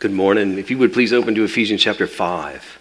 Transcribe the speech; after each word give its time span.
Good 0.00 0.12
morning. 0.12 0.56
If 0.56 0.70
you 0.70 0.78
would 0.78 0.94
please 0.94 1.12
open 1.12 1.34
to 1.34 1.44
Ephesians 1.44 1.82
chapter 1.82 2.06
5. 2.06 2.78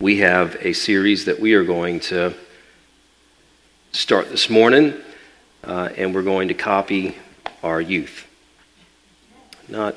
We 0.00 0.20
have 0.20 0.56
a 0.60 0.72
series 0.72 1.26
that 1.26 1.38
we 1.38 1.52
are 1.52 1.62
going 1.62 2.00
to 2.00 2.32
start 3.92 4.30
this 4.30 4.48
morning, 4.48 4.94
uh, 5.64 5.90
and 5.98 6.14
we're 6.14 6.22
going 6.22 6.48
to 6.48 6.54
copy 6.54 7.14
our 7.62 7.78
youth. 7.78 8.26
Not 9.68 9.96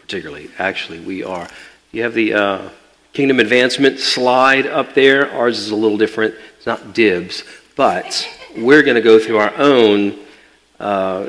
particularly, 0.00 0.50
actually, 0.58 0.98
we 0.98 1.22
are. 1.22 1.46
You 1.92 2.02
have 2.02 2.14
the 2.14 2.34
uh, 2.34 2.68
Kingdom 3.12 3.38
Advancement 3.38 4.00
slide 4.00 4.66
up 4.66 4.94
there. 4.94 5.30
Ours 5.30 5.60
is 5.60 5.70
a 5.70 5.76
little 5.76 5.96
different. 5.96 6.34
It's 6.56 6.66
not 6.66 6.92
dibs, 6.92 7.44
but 7.76 8.28
we're 8.56 8.82
going 8.82 8.96
to 8.96 9.00
go 9.00 9.20
through 9.20 9.38
our 9.38 9.54
own. 9.56 10.18
Uh, 10.80 11.28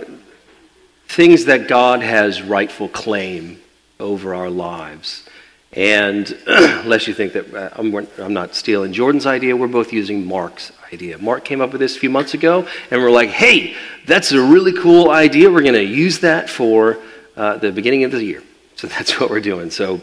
things 1.08 1.46
that 1.46 1.68
God 1.68 2.02
has 2.02 2.42
rightful 2.42 2.90
claim 2.90 3.60
over 4.00 4.36
our 4.36 4.50
lives. 4.50 5.28
And 5.74 6.36
unless 6.48 7.08
you 7.08 7.14
think 7.14 7.34
that 7.34 7.54
uh, 7.54 7.70
I'm, 7.76 8.08
I'm, 8.18 8.34
not 8.34 8.56
stealing 8.56 8.94
Jordan's 8.94 9.26
idea, 9.26 9.56
we're 9.56 9.68
both 9.68 9.92
using 9.92 10.26
Mark's 10.26 10.72
idea. 10.92 11.18
Mark 11.18 11.44
came 11.44 11.62
up 11.62 11.72
with 11.72 11.82
this 11.82 11.96
a 11.96 12.00
few 12.00 12.10
months 12.10 12.34
ago, 12.34 12.68
and 12.90 13.02
we're 13.02 13.12
like, 13.12 13.30
hey, 13.30 13.76
that's 14.06 14.32
a 14.32 14.42
really 14.42 14.74
cool 14.74 15.10
idea. 15.10 15.52
We're 15.52 15.62
going 15.62 15.74
to 15.74 15.84
use 15.84 16.20
that 16.20 16.50
for 16.50 16.98
uh, 17.36 17.58
the 17.58 17.72
beginning 17.72 18.04
of 18.04 18.12
the 18.12 18.24
year. 18.24 18.44
So 18.76 18.88
that's 18.88 19.20
what 19.20 19.30
we're 19.30 19.42
doing. 19.42 19.72
So 19.72 20.02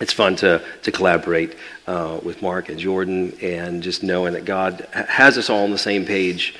it's 0.00 0.12
fun 0.12 0.36
to, 0.36 0.62
to 0.82 0.92
collaborate 0.92 1.56
uh, 1.86 2.20
with 2.22 2.42
Mark 2.42 2.68
and 2.68 2.78
Jordan 2.78 3.36
and 3.40 3.82
just 3.82 4.02
knowing 4.02 4.34
that 4.34 4.44
God 4.44 4.86
has 4.92 5.38
us 5.38 5.48
all 5.48 5.64
on 5.64 5.70
the 5.70 5.78
same 5.78 6.04
page 6.04 6.54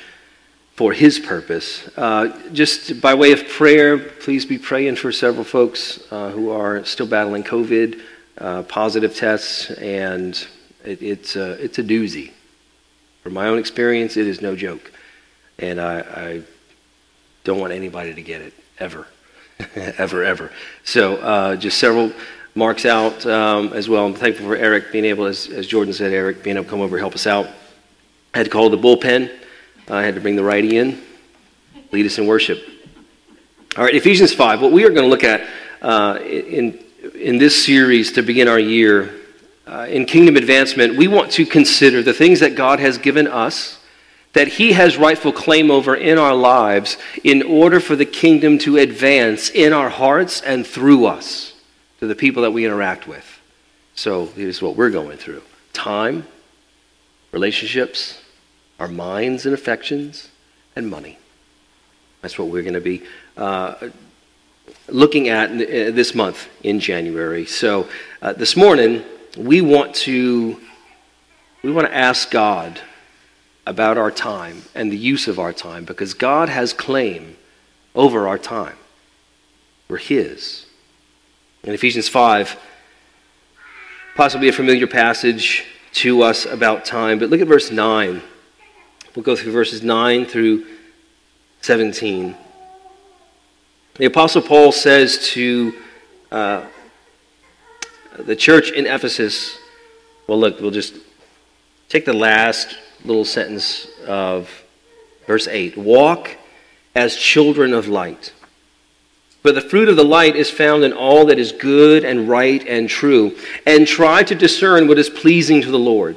for 0.75 0.93
his 0.93 1.19
purpose. 1.19 1.89
Uh, 1.97 2.37
just 2.53 3.01
by 3.01 3.15
way 3.15 3.33
of 3.33 3.46
prayer, 3.49 3.99
please 3.99 4.46
be 4.46 4.59
praying 4.59 4.96
for 4.96 5.13
several 5.13 5.45
folks 5.45 6.02
uh, 6.10 6.30
who 6.30 6.51
are 6.51 6.85
still 6.85 7.07
battling 7.07 7.45
COVID, 7.45 8.01
uh, 8.38 8.63
positive 8.63 9.15
tests, 9.15 9.71
and 9.73 10.46
it, 10.85 11.02
it's, 11.02 11.37
a, 11.37 11.52
it's 11.63 11.79
a 11.79 11.85
doozy. 11.85 12.33
From 13.23 13.35
my 13.35 13.49
own 13.49 13.59
experience, 13.59 14.16
it 14.16 14.27
is 14.27 14.41
no 14.41 14.57
joke. 14.57 14.93
And 15.59 15.80
I, 15.80 16.01
I 16.01 16.43
don't 17.45 17.61
want 17.61 17.73
anybody 17.73 18.15
to 18.15 18.23
get 18.23 18.41
it, 18.41 18.55
ever. 18.79 19.07
ever, 19.77 20.24
ever. 20.24 20.51
So 20.85 21.16
uh, 21.18 21.57
just 21.57 21.79
several 21.79 22.13
marks 22.55 22.87
out 22.87 23.24
um, 23.27 23.73
as 23.74 23.89
well. 23.89 24.07
I'm 24.07 24.15
thankful 24.15 24.46
for 24.46 24.57
Eric 24.57 24.91
being 24.91 25.05
able, 25.05 25.27
as, 25.27 25.49
as 25.49 25.66
Jordan 25.66 25.93
said, 25.93 26.13
Eric 26.13 26.43
being 26.43 26.57
able 26.57 26.65
to 26.65 26.71
come 26.71 26.80
over 26.80 26.96
and 26.96 27.02
help 27.02 27.15
us 27.15 27.27
out. 27.27 27.46
I 28.35 28.39
had 28.39 28.45
to 28.45 28.51
call 28.51 28.71
the 28.71 28.79
bullpen 28.79 29.30
I 29.88 30.02
had 30.02 30.15
to 30.15 30.21
bring 30.21 30.37
the 30.37 30.45
righty 30.45 30.77
in, 30.77 31.02
lead 31.91 32.07
us 32.07 32.19
in 32.19 32.27
worship. 32.27 32.63
All 33.77 33.85
right, 33.85 33.95
Ephesians 33.95 34.33
5. 34.33 34.61
What 34.63 34.73
we 34.73 34.85
are 34.85 34.91
going 34.91 35.02
to 35.02 35.09
look 35.09 35.24
at 35.24 35.49
uh, 35.80 36.19
in, 36.23 36.79
in 37.15 37.39
this 37.39 37.65
series 37.65 38.13
to 38.13 38.23
begin 38.23 38.47
our 38.47 38.59
year 38.59 39.15
uh, 39.66 39.87
in 39.89 40.05
kingdom 40.05 40.37
advancement, 40.37 40.97
we 40.97 41.09
want 41.09 41.33
to 41.33 41.47
consider 41.47 42.02
the 42.02 42.13
things 42.13 42.41
that 42.41 42.55
God 42.55 42.80
has 42.80 42.99
given 42.99 43.27
us, 43.27 43.79
that 44.35 44.49
He 44.49 44.73
has 44.73 44.97
rightful 44.97 45.33
claim 45.33 45.71
over 45.71 45.95
in 45.95 46.19
our 46.19 46.35
lives, 46.35 46.96
in 47.24 47.43
order 47.43 47.80
for 47.80 47.96
the 47.96 48.07
kingdom 48.07 48.59
to 48.59 48.77
advance 48.77 49.51
in 49.51 49.73
our 49.73 49.89
hearts 49.89 50.41
and 50.43 50.67
through 50.67 51.07
us 51.07 51.55
to 52.01 52.07
the 52.07 52.15
people 52.15 52.43
that 52.43 52.52
we 52.52 52.65
interact 52.65 53.09
with. 53.09 53.41
So 53.95 54.27
here's 54.27 54.63
what 54.63 54.77
we're 54.77 54.91
going 54.91 55.19
through 55.19 55.43
time, 55.73 56.27
relationships, 57.33 58.21
our 58.83 58.88
minds 58.88 59.47
and 59.47 59.55
affections, 59.55 60.29
and 60.75 60.91
money. 60.91 61.16
That's 62.21 62.37
what 62.37 62.49
we're 62.49 62.63
going 62.63 62.75
to 62.75 62.80
be 62.80 63.05
uh, 63.37 63.77
looking 64.89 65.28
at 65.28 65.50
uh, 65.53 65.93
this 65.93 66.16
month 66.16 66.49
in 66.65 66.81
January. 66.81 67.47
So 67.47 67.89
uh, 68.21 68.33
this 68.33 68.56
morning, 68.56 69.05
we 69.39 69.61
want 69.61 69.95
to 70.06 70.61
we 71.62 71.71
want 71.71 71.87
to 71.87 71.97
ask 71.97 72.29
God 72.33 72.81
about 73.69 73.99
our 73.99 74.11
time 74.11 74.62
and 74.75 74.91
the 74.91 74.97
use 74.97 75.29
of 75.29 75.39
our 75.39 75.53
time 75.53 75.85
because 75.85 76.12
God 76.12 76.49
has 76.49 76.73
claim 76.73 77.37
over 77.95 78.27
our 78.27 78.39
time. 78.39 78.77
We're 79.87 79.99
His. 79.99 80.67
In 81.62 81.73
Ephesians 81.73 82.09
5, 82.09 82.59
possibly 84.17 84.49
a 84.49 84.53
familiar 84.53 84.89
passage 84.89 85.67
to 85.93 86.23
us 86.23 86.47
about 86.47 86.85
time, 86.85 87.21
but 87.21 87.31
look 87.31 87.41
at 87.41 87.47
verse 87.47 87.71
9. 87.71 88.23
We'll 89.15 89.23
go 89.23 89.37
through 89.37 89.53
verses 89.53 89.83
9 89.83 90.25
through 90.25 90.65
17. 91.61 92.34
The 93.97 94.06
Apostle 94.06 94.41
Paul 94.41 94.73
says 94.73 95.28
to 95.33 95.75
uh, 96.31 96.65
the 98.19 98.34
church 98.34 98.71
in 98.71 98.87
Ephesus, 98.87 99.59
well, 100.27 100.41
look, 100.41 100.61
we'll 100.61 100.71
just 100.71 100.95
take 101.91 102.06
the 102.06 102.15
last 102.15 102.78
little 103.05 103.27
sentence 103.27 103.87
of 104.06 104.50
verse 105.27 105.47
8 105.47 105.77
Walk 105.77 106.39
as 106.94 107.15
children 107.15 107.75
of 107.75 107.89
light. 107.89 108.33
But 109.43 109.55
the 109.55 109.61
fruit 109.61 109.91
of 109.91 109.97
the 109.97 110.05
light 110.05 110.37
is 110.37 110.50
found 110.50 110.84
in 110.84 110.94
all 110.94 111.27
that 111.27 111.39
is 111.39 111.53
good 111.53 112.03
and 112.03 112.31
right 112.31 112.67
and 112.67 112.89
true, 112.89 113.37
and 113.67 113.87
try 113.87 114.23
to 114.23 114.34
discern 114.34 114.89
what 114.89 114.99
is 114.99 115.11
pleasing 115.11 115.61
to 115.61 115.71
the 115.71 115.79
Lord. 115.79 116.17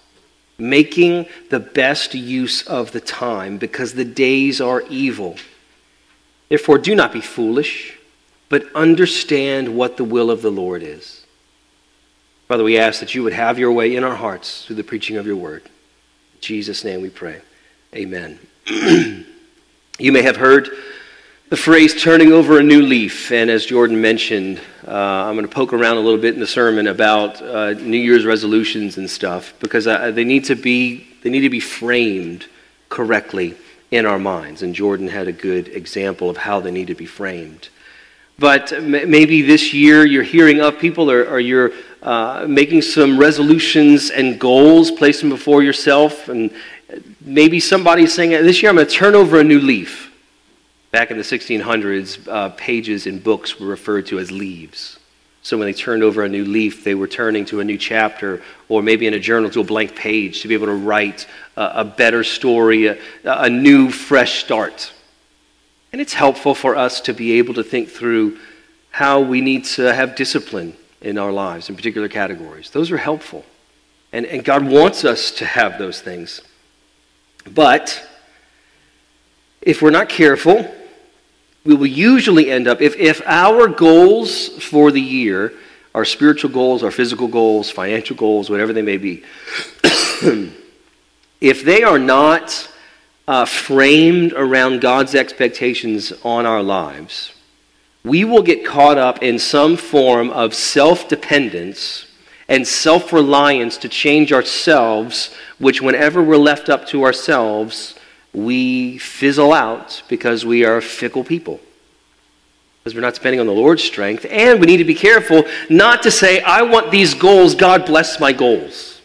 making 0.61 1.25
the 1.49 1.59
best 1.59 2.13
use 2.13 2.61
of 2.67 2.91
the 2.91 3.01
time 3.01 3.57
because 3.57 3.93
the 3.93 4.05
days 4.05 4.61
are 4.61 4.83
evil. 4.89 5.35
Therefore, 6.49 6.77
do 6.77 6.93
not 6.93 7.11
be 7.11 7.19
foolish, 7.19 7.97
but 8.47 8.63
understand 8.75 9.75
what 9.75 9.97
the 9.97 10.03
will 10.03 10.29
of 10.29 10.41
the 10.41 10.51
Lord 10.51 10.83
is. 10.83 11.25
Father, 12.47 12.63
we 12.63 12.77
ask 12.77 12.99
that 12.99 13.15
you 13.15 13.23
would 13.23 13.33
have 13.33 13.57
your 13.57 13.71
way 13.71 13.95
in 13.95 14.03
our 14.03 14.15
hearts 14.15 14.65
through 14.65 14.75
the 14.75 14.83
preaching 14.83 15.17
of 15.17 15.25
your 15.25 15.37
word. 15.37 15.63
In 15.63 16.41
Jesus' 16.41 16.83
name 16.83 17.01
we 17.01 17.09
pray. 17.09 17.41
Amen. 17.95 18.37
you 18.67 20.11
may 20.11 20.21
have 20.21 20.35
heard 20.35 20.69
the 21.51 21.57
phrase 21.57 22.01
turning 22.01 22.31
over 22.31 22.59
a 22.59 22.63
new 22.63 22.81
leaf. 22.81 23.29
And 23.29 23.49
as 23.49 23.65
Jordan 23.65 23.99
mentioned, 23.99 24.61
uh, 24.87 24.91
I'm 24.93 25.35
going 25.35 25.45
to 25.45 25.53
poke 25.53 25.73
around 25.73 25.97
a 25.97 25.99
little 25.99 26.17
bit 26.17 26.33
in 26.33 26.39
the 26.39 26.47
sermon 26.47 26.87
about 26.87 27.41
uh, 27.41 27.73
New 27.73 27.97
Year's 27.97 28.23
resolutions 28.23 28.97
and 28.97 29.09
stuff 29.09 29.53
because 29.59 29.85
uh, 29.85 30.11
they, 30.11 30.23
need 30.23 30.45
to 30.45 30.55
be, 30.55 31.05
they 31.23 31.29
need 31.29 31.41
to 31.41 31.49
be 31.49 31.59
framed 31.59 32.45
correctly 32.87 33.55
in 33.91 34.05
our 34.05 34.17
minds. 34.17 34.63
And 34.63 34.73
Jordan 34.73 35.09
had 35.09 35.27
a 35.27 35.33
good 35.33 35.67
example 35.67 36.29
of 36.29 36.37
how 36.37 36.61
they 36.61 36.71
need 36.71 36.87
to 36.87 36.95
be 36.95 37.05
framed. 37.05 37.67
But 38.39 38.81
maybe 38.81 39.41
this 39.41 39.73
year 39.73 40.05
you're 40.05 40.23
hearing 40.23 40.61
of 40.61 40.79
people 40.79 41.11
or, 41.11 41.25
or 41.25 41.41
you're 41.41 41.73
uh, 42.01 42.45
making 42.47 42.81
some 42.83 43.17
resolutions 43.17 44.09
and 44.09 44.39
goals, 44.39 44.89
place 44.89 45.19
them 45.19 45.29
before 45.29 45.63
yourself. 45.63 46.29
And 46.29 46.49
maybe 47.19 47.59
somebody's 47.59 48.13
saying, 48.13 48.29
This 48.29 48.63
year 48.63 48.69
I'm 48.69 48.77
going 48.77 48.87
to 48.87 48.93
turn 48.93 49.15
over 49.15 49.41
a 49.41 49.43
new 49.43 49.59
leaf. 49.59 50.10
Back 50.91 51.09
in 51.09 51.17
the 51.17 51.23
1600s, 51.23 52.27
uh, 52.27 52.49
pages 52.49 53.07
in 53.07 53.19
books 53.19 53.59
were 53.59 53.67
referred 53.67 54.07
to 54.07 54.19
as 54.19 54.29
leaves. 54.29 54.99
So 55.41 55.57
when 55.57 55.65
they 55.65 55.73
turned 55.73 56.03
over 56.03 56.23
a 56.23 56.29
new 56.29 56.45
leaf, 56.45 56.83
they 56.83 56.95
were 56.95 57.07
turning 57.07 57.45
to 57.45 57.61
a 57.61 57.63
new 57.63 57.77
chapter, 57.77 58.43
or 58.67 58.83
maybe 58.83 59.07
in 59.07 59.13
a 59.13 59.19
journal 59.19 59.49
to 59.51 59.61
a 59.61 59.63
blank 59.63 59.95
page 59.95 60.41
to 60.41 60.47
be 60.47 60.53
able 60.53 60.67
to 60.67 60.73
write 60.73 61.27
a, 61.55 61.71
a 61.81 61.85
better 61.85 62.23
story, 62.23 62.87
a, 62.87 62.97
a 63.23 63.49
new, 63.49 63.89
fresh 63.89 64.43
start. 64.43 64.93
And 65.93 66.01
it's 66.01 66.13
helpful 66.13 66.53
for 66.53 66.75
us 66.75 67.01
to 67.01 67.13
be 67.13 67.33
able 67.39 67.53
to 67.55 67.63
think 67.63 67.89
through 67.89 68.37
how 68.91 69.21
we 69.21 69.41
need 69.41 69.65
to 69.65 69.93
have 69.93 70.15
discipline 70.15 70.75
in 71.01 71.17
our 71.17 71.31
lives 71.31 71.69
in 71.69 71.75
particular 71.75 72.09
categories. 72.09 72.69
Those 72.69 72.91
are 72.91 72.97
helpful. 72.97 73.45
And, 74.11 74.25
and 74.25 74.43
God 74.43 74.65
wants 74.65 75.05
us 75.05 75.31
to 75.31 75.45
have 75.45 75.79
those 75.79 76.01
things. 76.01 76.41
But 77.49 78.07
if 79.61 79.81
we're 79.81 79.89
not 79.89 80.09
careful, 80.09 80.69
we 81.63 81.75
will 81.75 81.87
usually 81.87 82.49
end 82.49 82.67
up, 82.67 82.81
if, 82.81 82.95
if 82.97 83.21
our 83.25 83.67
goals 83.67 84.49
for 84.63 84.91
the 84.91 85.01
year, 85.01 85.53
our 85.93 86.05
spiritual 86.05 86.49
goals, 86.49 86.83
our 86.83 86.91
physical 86.91 87.27
goals, 87.27 87.69
financial 87.69 88.15
goals, 88.15 88.49
whatever 88.49 88.73
they 88.73 88.81
may 88.81 88.97
be, 88.97 89.23
if 91.41 91.63
they 91.63 91.83
are 91.83 91.99
not 91.99 92.67
uh, 93.27 93.45
framed 93.45 94.33
around 94.33 94.81
God's 94.81 95.13
expectations 95.13 96.11
on 96.23 96.45
our 96.45 96.63
lives, 96.63 97.33
we 98.03 98.25
will 98.25 98.41
get 98.41 98.65
caught 98.65 98.97
up 98.97 99.21
in 99.21 99.37
some 99.37 99.77
form 99.77 100.31
of 100.31 100.55
self 100.55 101.07
dependence 101.07 102.07
and 102.49 102.67
self 102.67 103.13
reliance 103.13 103.77
to 103.77 103.87
change 103.87 104.33
ourselves, 104.33 105.35
which, 105.59 105.81
whenever 105.81 106.23
we're 106.23 106.37
left 106.37 106.69
up 106.69 106.87
to 106.87 107.03
ourselves, 107.03 107.95
we 108.33 108.97
fizzle 108.97 109.53
out 109.53 110.03
because 110.07 110.45
we 110.45 110.63
are 110.65 110.81
fickle 110.81 111.23
people. 111.23 111.59
Because 112.79 112.95
we're 112.95 113.01
not 113.01 113.13
depending 113.13 113.39
on 113.39 113.45
the 113.45 113.53
Lord's 113.53 113.83
strength. 113.83 114.25
And 114.29 114.59
we 114.59 114.65
need 114.65 114.77
to 114.77 114.85
be 114.85 114.95
careful 114.95 115.43
not 115.69 116.03
to 116.03 116.11
say, 116.11 116.41
I 116.41 116.63
want 116.63 116.91
these 116.91 117.13
goals, 117.13 117.53
God 117.53 117.85
bless 117.85 118.19
my 118.19 118.31
goals. 118.31 119.01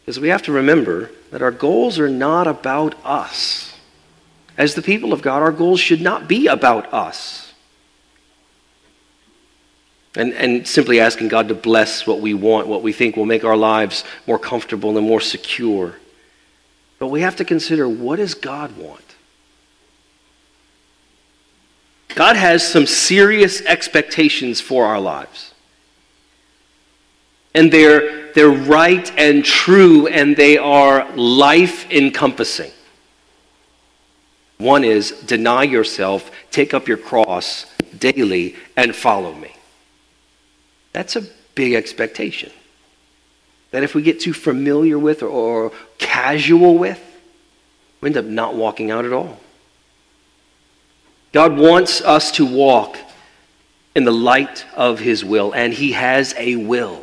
Because 0.00 0.20
we 0.20 0.28
have 0.28 0.42
to 0.42 0.52
remember 0.52 1.10
that 1.30 1.42
our 1.42 1.50
goals 1.50 1.98
are 1.98 2.08
not 2.08 2.46
about 2.46 2.94
us. 3.04 3.74
As 4.56 4.74
the 4.74 4.82
people 4.82 5.12
of 5.12 5.20
God, 5.20 5.42
our 5.42 5.52
goals 5.52 5.80
should 5.80 6.00
not 6.00 6.28
be 6.28 6.46
about 6.46 6.92
us. 6.94 7.52
And, 10.14 10.32
and 10.32 10.66
simply 10.66 10.98
asking 10.98 11.28
God 11.28 11.48
to 11.48 11.54
bless 11.54 12.06
what 12.06 12.20
we 12.20 12.32
want, 12.32 12.68
what 12.68 12.82
we 12.82 12.92
think 12.92 13.16
will 13.16 13.26
make 13.26 13.44
our 13.44 13.56
lives 13.56 14.02
more 14.26 14.38
comfortable 14.38 14.96
and 14.96 15.06
more 15.06 15.20
secure. 15.20 15.96
But 16.98 17.08
we 17.08 17.20
have 17.20 17.36
to 17.36 17.44
consider 17.44 17.88
what 17.88 18.16
does 18.16 18.34
God 18.34 18.76
want? 18.76 19.02
God 22.14 22.36
has 22.36 22.66
some 22.66 22.86
serious 22.86 23.60
expectations 23.62 24.60
for 24.60 24.86
our 24.86 25.00
lives. 25.00 25.52
And 27.54 27.70
they're, 27.70 28.32
they're 28.32 28.48
right 28.48 29.10
and 29.18 29.44
true, 29.44 30.06
and 30.06 30.34
they 30.36 30.56
are 30.56 31.14
life 31.14 31.90
encompassing. 31.90 32.70
One 34.58 34.84
is 34.84 35.10
deny 35.10 35.64
yourself, 35.64 36.30
take 36.50 36.72
up 36.72 36.88
your 36.88 36.96
cross 36.96 37.66
daily, 37.98 38.56
and 38.76 38.96
follow 38.96 39.34
me. 39.34 39.52
That's 40.92 41.16
a 41.16 41.26
big 41.54 41.74
expectation. 41.74 42.50
That 43.70 43.82
if 43.82 43.94
we 43.94 44.02
get 44.02 44.20
too 44.20 44.32
familiar 44.32 44.98
with 44.98 45.22
or, 45.22 45.28
or 45.28 45.72
casual 45.98 46.78
with, 46.78 47.02
we 48.00 48.08
end 48.08 48.16
up 48.16 48.24
not 48.24 48.54
walking 48.54 48.90
out 48.90 49.04
at 49.04 49.12
all. 49.12 49.38
God 51.32 51.58
wants 51.58 52.00
us 52.00 52.30
to 52.32 52.46
walk 52.46 52.96
in 53.94 54.04
the 54.04 54.12
light 54.12 54.64
of 54.74 55.00
his 55.00 55.24
will, 55.24 55.52
and 55.52 55.72
he 55.72 55.92
has 55.92 56.34
a 56.38 56.56
will. 56.56 57.02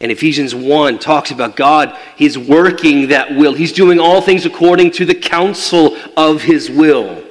And 0.00 0.10
Ephesians 0.10 0.54
1 0.54 0.98
talks 0.98 1.30
about 1.30 1.56
God, 1.56 1.96
He's 2.16 2.38
working 2.38 3.08
that 3.08 3.36
will. 3.36 3.52
He's 3.52 3.72
doing 3.72 4.00
all 4.00 4.22
things 4.22 4.46
according 4.46 4.92
to 4.92 5.04
the 5.04 5.14
counsel 5.14 5.96
of 6.16 6.42
His 6.42 6.70
will. 6.70 7.22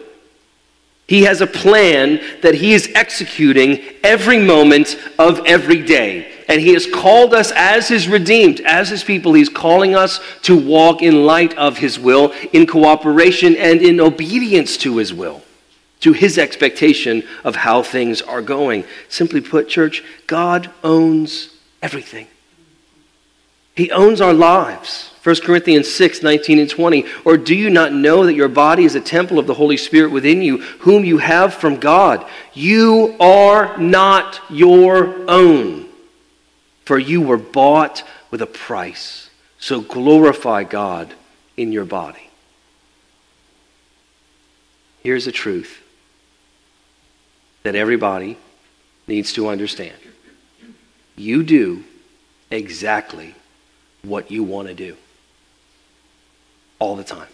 He 1.07 1.23
has 1.23 1.41
a 1.41 1.47
plan 1.47 2.21
that 2.43 2.53
He 2.53 2.73
is 2.73 2.91
executing 2.93 3.81
every 4.03 4.37
moment 4.37 4.99
of 5.17 5.41
every 5.47 5.81
day. 5.81 6.31
And 6.49 6.59
He 6.59 6.73
has 6.73 6.85
called 6.85 7.33
us 7.33 7.53
as 7.55 7.87
His 7.87 8.09
redeemed, 8.09 8.59
as 8.61 8.89
His 8.89 9.03
people. 9.03 9.33
He's 9.33 9.47
calling 9.47 9.95
us 9.95 10.19
to 10.41 10.57
walk 10.57 11.01
in 11.01 11.23
light 11.25 11.57
of 11.57 11.77
His 11.77 11.97
will, 11.97 12.33
in 12.51 12.67
cooperation 12.67 13.55
and 13.55 13.81
in 13.81 14.01
obedience 14.01 14.75
to 14.77 14.97
His 14.97 15.13
will, 15.13 15.43
to 16.01 16.11
His 16.11 16.37
expectation 16.37 17.23
of 17.43 17.55
how 17.55 17.83
things 17.83 18.21
are 18.21 18.41
going. 18.41 18.83
Simply 19.07 19.39
put, 19.39 19.69
church, 19.69 20.03
God 20.27 20.69
owns 20.83 21.55
everything. 21.81 22.27
He 23.75 23.91
owns 23.91 24.19
our 24.19 24.33
lives. 24.33 25.11
1 25.23 25.35
Corinthians 25.41 25.89
6, 25.93 26.23
19 26.23 26.59
and 26.59 26.69
20. 26.69 27.05
Or 27.25 27.37
do 27.37 27.53
you 27.55 27.69
not 27.69 27.93
know 27.93 28.25
that 28.25 28.33
your 28.33 28.47
body 28.47 28.85
is 28.85 28.95
a 28.95 29.01
temple 29.01 29.37
of 29.37 29.47
the 29.47 29.53
Holy 29.53 29.77
Spirit 29.77 30.11
within 30.11 30.41
you, 30.41 30.57
whom 30.79 31.05
you 31.05 31.17
have 31.19 31.53
from 31.53 31.77
God? 31.77 32.25
You 32.53 33.15
are 33.19 33.77
not 33.77 34.41
your 34.49 35.29
own, 35.29 35.88
for 36.89 36.97
you 36.97 37.21
were 37.21 37.37
bought 37.37 38.01
with 38.31 38.41
a 38.41 38.47
price. 38.47 39.29
So 39.59 39.79
glorify 39.79 40.63
God 40.63 41.13
in 41.55 41.71
your 41.71 41.85
body. 41.85 42.31
Here's 45.03 45.25
the 45.25 45.31
truth 45.31 45.83
that 47.61 47.75
everybody 47.75 48.39
needs 49.05 49.33
to 49.33 49.49
understand 49.49 49.97
you 51.15 51.43
do 51.43 51.83
exactly 52.49 53.35
what 54.01 54.31
you 54.31 54.41
want 54.43 54.67
to 54.69 54.73
do 54.73 54.97
all 56.79 56.95
the 56.95 57.03
time. 57.03 57.27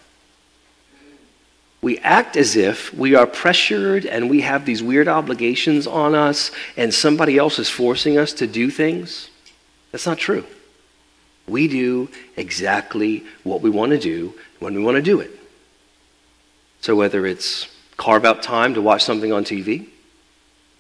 We 1.82 1.98
act 2.00 2.36
as 2.36 2.58
if 2.58 2.94
we 2.94 3.16
are 3.16 3.26
pressured 3.26 4.06
and 4.06 4.30
we 4.30 4.42
have 4.42 4.66
these 4.66 4.84
weird 4.84 5.08
obligations 5.08 5.88
on 5.88 6.14
us 6.14 6.52
and 6.76 6.94
somebody 6.94 7.38
else 7.38 7.58
is 7.58 7.70
forcing 7.70 8.18
us 8.18 8.34
to 8.34 8.48
do 8.48 8.70
things. 8.70 9.30
That's 9.96 10.06
not 10.06 10.18
true. 10.18 10.44
We 11.48 11.70
do 11.70 12.10
exactly 12.36 13.24
what 13.46 13.62
we 13.62 13.70
want 13.70 13.92
to 13.92 13.98
do 13.98 14.34
when 14.60 14.76
we 14.76 14.84
want 14.84 14.96
to 14.96 15.02
do 15.02 15.22
it. 15.22 15.32
So 16.82 16.98
whether 16.98 17.26
it's 17.26 17.74
carve 17.96 18.26
out 18.26 18.44
time 18.44 18.74
to 18.74 18.82
watch 18.82 19.06
something 19.06 19.32
on 19.32 19.46
TV, 19.46 19.88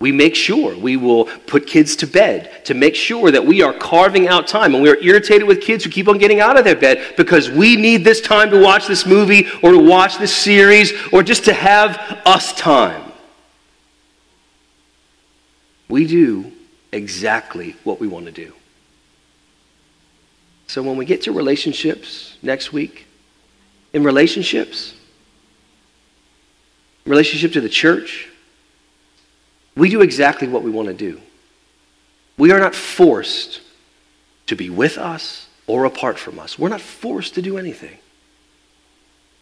we 0.01 0.11
make 0.11 0.35
sure 0.35 0.77
we 0.77 0.97
will 0.97 1.29
put 1.47 1.65
kids 1.65 1.95
to 1.95 2.07
bed 2.07 2.65
to 2.65 2.73
make 2.73 2.93
sure 2.93 3.31
that 3.31 3.45
we 3.45 3.61
are 3.61 3.71
carving 3.71 4.27
out 4.27 4.47
time. 4.47 4.73
And 4.73 4.83
we 4.83 4.89
are 4.89 4.97
irritated 4.97 5.47
with 5.47 5.61
kids 5.61 5.85
who 5.85 5.89
keep 5.89 6.09
on 6.09 6.17
getting 6.17 6.41
out 6.41 6.59
of 6.59 6.65
their 6.65 6.75
bed 6.75 7.13
because 7.15 7.49
we 7.49 7.77
need 7.77 8.03
this 8.03 8.19
time 8.19 8.49
to 8.49 8.61
watch 8.61 8.85
this 8.85 9.05
movie 9.05 9.47
or 9.63 9.71
to 9.71 9.79
watch 9.79 10.17
this 10.17 10.35
series 10.35 10.91
or 11.13 11.23
just 11.23 11.45
to 11.45 11.53
have 11.53 12.21
us 12.25 12.51
time. 12.51 13.13
We 15.87 16.05
do 16.05 16.51
exactly 16.91 17.77
what 17.85 18.01
we 18.01 18.09
want 18.09 18.25
to 18.25 18.33
do. 18.33 18.51
So 20.67 20.81
when 20.81 20.97
we 20.97 21.05
get 21.05 21.23
to 21.23 21.31
relationships 21.31 22.37
next 22.41 22.73
week, 22.73 23.07
in 23.93 24.03
relationships, 24.03 24.93
relationship 27.05 27.53
to 27.53 27.61
the 27.61 27.69
church, 27.69 28.29
we 29.75 29.89
do 29.89 30.01
exactly 30.01 30.47
what 30.47 30.63
we 30.63 30.71
want 30.71 30.87
to 30.87 30.93
do. 30.93 31.21
We 32.37 32.51
are 32.51 32.59
not 32.59 32.75
forced 32.75 33.61
to 34.47 34.55
be 34.55 34.69
with 34.69 34.97
us 34.97 35.47
or 35.67 35.85
apart 35.85 36.19
from 36.19 36.39
us. 36.39 36.59
We're 36.59 36.69
not 36.69 36.81
forced 36.81 37.35
to 37.35 37.41
do 37.41 37.57
anything. 37.57 37.97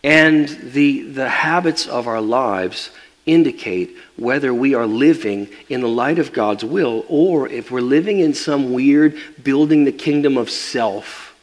And 0.04 0.50
the, 0.50 1.02
the 1.04 1.30
habits 1.30 1.88
of 1.88 2.08
our 2.08 2.22
lives 2.22 2.92
indicate 3.26 3.96
whether 4.18 4.54
we 4.54 4.74
are 4.74 4.86
living 4.86 5.48
in 5.70 5.82
the 5.82 5.88
light 5.88 6.20
of 6.20 6.34
God's 6.34 6.64
will 6.66 7.06
or 7.08 7.48
if 7.48 7.72
we're 7.72 7.82
living 7.82 8.20
in 8.20 8.34
some 8.34 8.74
weird 8.74 9.18
building 9.42 9.86
the 9.86 9.92
kingdom 9.92 10.38
of 10.38 10.50
self 10.50 11.36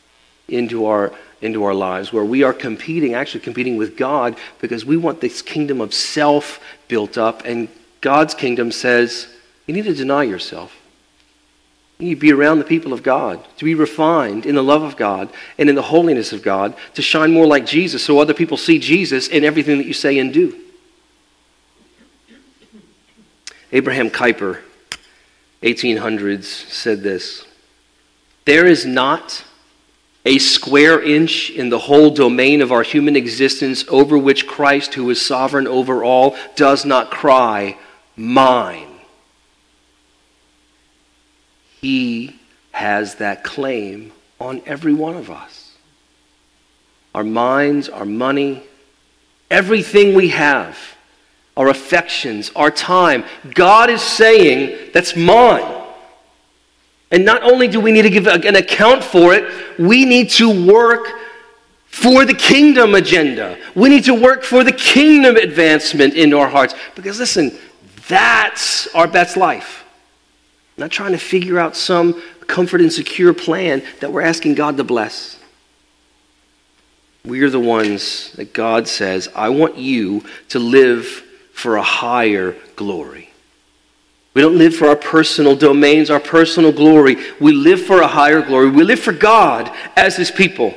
into 0.48 0.86
our 0.86 1.12
into 1.40 1.64
our 1.64 1.72
lives 1.72 2.12
where 2.12 2.24
we 2.24 2.42
are 2.42 2.52
competing 2.52 3.14
actually 3.14 3.40
competing 3.40 3.78
with 3.78 3.96
God 3.96 4.36
because 4.60 4.84
we 4.84 4.98
want 4.98 5.22
this 5.22 5.40
kingdom 5.40 5.80
of 5.80 5.94
self 5.94 6.60
built 6.86 7.16
up 7.16 7.46
and 7.46 7.68
God's 8.02 8.34
kingdom 8.34 8.72
says 8.72 9.28
you 9.70 9.74
need 9.74 9.84
to 9.84 9.94
deny 9.94 10.24
yourself. 10.24 10.76
You 12.00 12.08
need 12.08 12.14
to 12.14 12.20
be 12.20 12.32
around 12.32 12.58
the 12.58 12.64
people 12.64 12.92
of 12.92 13.04
God, 13.04 13.46
to 13.58 13.64
be 13.64 13.76
refined 13.76 14.44
in 14.44 14.54
the 14.54 14.64
love 14.64 14.82
of 14.82 14.96
God 14.96 15.28
and 15.58 15.68
in 15.68 15.76
the 15.76 15.82
holiness 15.82 16.32
of 16.32 16.42
God, 16.42 16.74
to 16.94 17.02
shine 17.02 17.32
more 17.32 17.46
like 17.46 17.66
Jesus 17.66 18.02
so 18.02 18.18
other 18.18 18.34
people 18.34 18.56
see 18.56 18.80
Jesus 18.80 19.28
in 19.28 19.44
everything 19.44 19.78
that 19.78 19.86
you 19.86 19.92
say 19.92 20.18
and 20.18 20.32
do. 20.32 20.58
Abraham 23.72 24.10
Kuyper, 24.10 24.60
1800s, 25.62 26.44
said 26.44 27.02
this 27.02 27.44
There 28.44 28.66
is 28.66 28.84
not 28.84 29.44
a 30.24 30.38
square 30.38 31.00
inch 31.02 31.50
in 31.50 31.70
the 31.70 31.78
whole 31.78 32.10
domain 32.10 32.60
of 32.60 32.72
our 32.72 32.82
human 32.82 33.16
existence 33.16 33.84
over 33.88 34.18
which 34.18 34.46
Christ, 34.46 34.94
who 34.94 35.08
is 35.10 35.24
sovereign 35.24 35.66
over 35.66 36.04
all, 36.04 36.36
does 36.56 36.84
not 36.84 37.10
cry, 37.10 37.78
mine. 38.16 38.86
He 41.80 42.38
has 42.72 43.16
that 43.16 43.42
claim 43.42 44.12
on 44.38 44.62
every 44.66 44.92
one 44.92 45.16
of 45.16 45.30
us. 45.30 45.72
Our 47.14 47.24
minds, 47.24 47.88
our 47.88 48.04
money, 48.04 48.62
everything 49.50 50.14
we 50.14 50.28
have, 50.28 50.78
our 51.60 51.68
affections, 51.68 52.50
our 52.56 52.70
time. 52.70 53.22
God 53.54 53.90
is 53.90 54.00
saying, 54.00 54.92
that's 54.94 55.14
mine. 55.14 55.84
And 57.10 57.22
not 57.22 57.42
only 57.42 57.68
do 57.68 57.80
we 57.80 57.92
need 57.92 58.02
to 58.02 58.08
give 58.08 58.26
an 58.26 58.56
account 58.56 59.04
for 59.04 59.34
it, 59.34 59.78
we 59.78 60.06
need 60.06 60.30
to 60.30 60.66
work 60.66 61.06
for 61.84 62.24
the 62.24 62.32
kingdom 62.32 62.94
agenda. 62.94 63.58
We 63.74 63.90
need 63.90 64.04
to 64.04 64.14
work 64.14 64.42
for 64.42 64.64
the 64.64 64.72
kingdom 64.72 65.36
advancement 65.36 66.14
in 66.14 66.32
our 66.32 66.48
hearts. 66.48 66.74
Because 66.94 67.18
listen, 67.18 67.58
that's 68.08 68.86
our 68.94 69.06
best 69.06 69.36
life. 69.36 69.84
Not 70.78 70.90
trying 70.90 71.12
to 71.12 71.18
figure 71.18 71.58
out 71.58 71.76
some 71.76 72.22
comfort 72.46 72.80
and 72.80 72.90
secure 72.90 73.34
plan 73.34 73.82
that 74.00 74.10
we're 74.10 74.22
asking 74.22 74.54
God 74.54 74.78
to 74.78 74.84
bless. 74.84 75.38
We're 77.22 77.50
the 77.50 77.60
ones 77.60 78.32
that 78.36 78.54
God 78.54 78.88
says, 78.88 79.28
I 79.34 79.50
want 79.50 79.76
you 79.76 80.24
to 80.48 80.58
live 80.58 81.26
for 81.60 81.76
a 81.76 81.82
higher 81.82 82.56
glory. 82.74 83.30
We 84.32 84.42
don't 84.42 84.56
live 84.56 84.74
for 84.74 84.88
our 84.88 84.96
personal 84.96 85.56
domains, 85.56 86.08
our 86.08 86.20
personal 86.20 86.72
glory. 86.72 87.16
We 87.40 87.52
live 87.52 87.82
for 87.84 88.00
a 88.00 88.06
higher 88.06 88.40
glory. 88.42 88.70
We 88.70 88.84
live 88.84 89.00
for 89.00 89.12
God 89.12 89.70
as 89.96 90.16
His 90.16 90.30
people. 90.30 90.74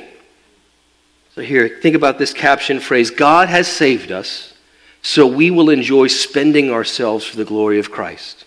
So, 1.34 1.40
here, 1.40 1.68
think 1.68 1.96
about 1.96 2.18
this 2.18 2.32
caption 2.32 2.80
phrase 2.80 3.10
God 3.10 3.48
has 3.48 3.66
saved 3.66 4.12
us, 4.12 4.54
so 5.02 5.26
we 5.26 5.50
will 5.50 5.70
enjoy 5.70 6.08
spending 6.08 6.70
ourselves 6.70 7.24
for 7.24 7.36
the 7.36 7.44
glory 7.44 7.78
of 7.78 7.90
Christ 7.90 8.44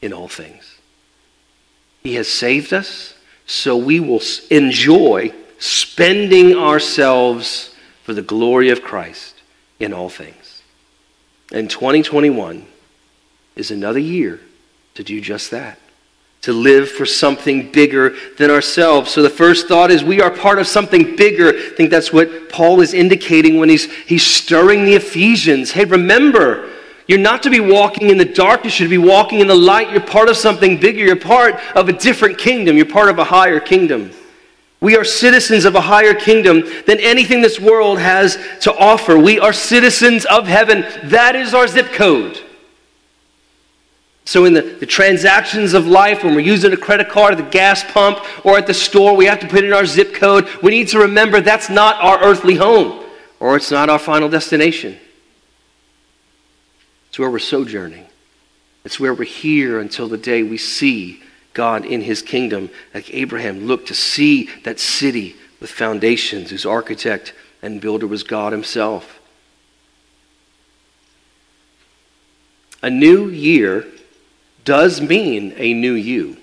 in 0.00 0.12
all 0.12 0.28
things. 0.28 0.78
He 2.02 2.14
has 2.14 2.28
saved 2.28 2.72
us, 2.72 3.14
so 3.46 3.76
we 3.76 3.98
will 4.00 4.22
enjoy 4.50 5.32
spending 5.58 6.54
ourselves 6.56 7.74
for 8.04 8.14
the 8.14 8.22
glory 8.22 8.70
of 8.70 8.82
Christ 8.82 9.34
in 9.78 9.92
all 9.92 10.08
things. 10.08 10.39
And 11.52 11.68
2021 11.68 12.66
is 13.56 13.70
another 13.70 13.98
year 13.98 14.40
to 14.94 15.02
do 15.02 15.20
just 15.20 15.50
that 15.50 15.78
to 16.42 16.52
live 16.54 16.90
for 16.90 17.04
something 17.04 17.70
bigger 17.70 18.14
than 18.38 18.50
ourselves. 18.50 19.10
So 19.10 19.22
the 19.22 19.30
first 19.30 19.68
thought 19.68 19.90
is 19.90 20.02
we 20.02 20.22
are 20.22 20.30
part 20.30 20.58
of 20.58 20.66
something 20.66 21.14
bigger. 21.16 21.48
I 21.48 21.70
think 21.76 21.90
that's 21.90 22.12
what 22.12 22.48
Paul 22.48 22.80
is 22.80 22.94
indicating 22.94 23.58
when 23.58 23.68
he's, 23.68 23.92
he's 23.92 24.26
stirring 24.26 24.84
the 24.84 24.94
Ephesians. 24.94 25.70
Hey, 25.70 25.84
remember, 25.84 26.70
you're 27.06 27.18
not 27.18 27.42
to 27.42 27.50
be 27.50 27.60
walking 27.60 28.08
in 28.08 28.16
the 28.16 28.24
darkness, 28.24 28.80
you're 28.80 28.88
to 28.88 28.90
be 28.90 29.06
walking 29.06 29.40
in 29.40 29.48
the 29.48 29.54
light. 29.54 29.90
You're 29.90 30.00
part 30.00 30.30
of 30.30 30.36
something 30.36 30.78
bigger. 30.80 31.00
You're 31.00 31.16
part 31.16 31.56
of 31.74 31.88
a 31.88 31.92
different 31.92 32.38
kingdom, 32.38 32.76
you're 32.76 32.86
part 32.86 33.10
of 33.10 33.18
a 33.18 33.24
higher 33.24 33.60
kingdom. 33.60 34.10
We 34.80 34.96
are 34.96 35.04
citizens 35.04 35.66
of 35.66 35.74
a 35.74 35.80
higher 35.80 36.14
kingdom 36.14 36.62
than 36.86 36.98
anything 37.00 37.42
this 37.42 37.60
world 37.60 37.98
has 37.98 38.38
to 38.62 38.74
offer. 38.74 39.18
We 39.18 39.38
are 39.38 39.52
citizens 39.52 40.24
of 40.24 40.46
heaven. 40.46 40.86
That 41.04 41.36
is 41.36 41.52
our 41.52 41.68
zip 41.68 41.92
code. 41.92 42.40
So, 44.24 44.44
in 44.44 44.54
the, 44.54 44.62
the 44.62 44.86
transactions 44.86 45.74
of 45.74 45.86
life, 45.86 46.22
when 46.22 46.34
we're 46.34 46.40
using 46.40 46.72
a 46.72 46.76
credit 46.76 47.08
card 47.08 47.32
at 47.32 47.44
the 47.44 47.50
gas 47.50 47.84
pump 47.92 48.20
or 48.44 48.56
at 48.56 48.66
the 48.66 48.74
store, 48.74 49.16
we 49.16 49.26
have 49.26 49.40
to 49.40 49.48
put 49.48 49.64
in 49.64 49.72
our 49.72 49.84
zip 49.84 50.14
code. 50.14 50.48
We 50.62 50.70
need 50.70 50.88
to 50.88 51.00
remember 51.00 51.40
that's 51.40 51.68
not 51.68 51.96
our 52.02 52.22
earthly 52.22 52.54
home 52.54 53.04
or 53.38 53.56
it's 53.56 53.70
not 53.70 53.90
our 53.90 53.98
final 53.98 54.28
destination. 54.28 54.98
It's 57.08 57.18
where 57.18 57.30
we're 57.30 57.40
sojourning, 57.40 58.06
it's 58.84 59.00
where 59.00 59.12
we're 59.12 59.24
here 59.24 59.80
until 59.80 60.08
the 60.08 60.18
day 60.18 60.42
we 60.42 60.58
see 60.58 61.22
God 61.52 61.84
in 61.84 62.02
his 62.02 62.22
kingdom, 62.22 62.70
like 62.94 63.12
Abraham 63.12 63.66
looked 63.66 63.88
to 63.88 63.94
see 63.94 64.48
that 64.64 64.78
city 64.78 65.36
with 65.60 65.70
foundations, 65.70 66.50
whose 66.50 66.64
architect 66.64 67.34
and 67.62 67.80
builder 67.80 68.06
was 68.06 68.22
God 68.22 68.52
himself. 68.52 69.20
A 72.82 72.90
new 72.90 73.28
year 73.28 73.86
does 74.64 75.00
mean 75.00 75.52
a 75.56 75.74
new 75.74 75.92
you, 75.92 76.36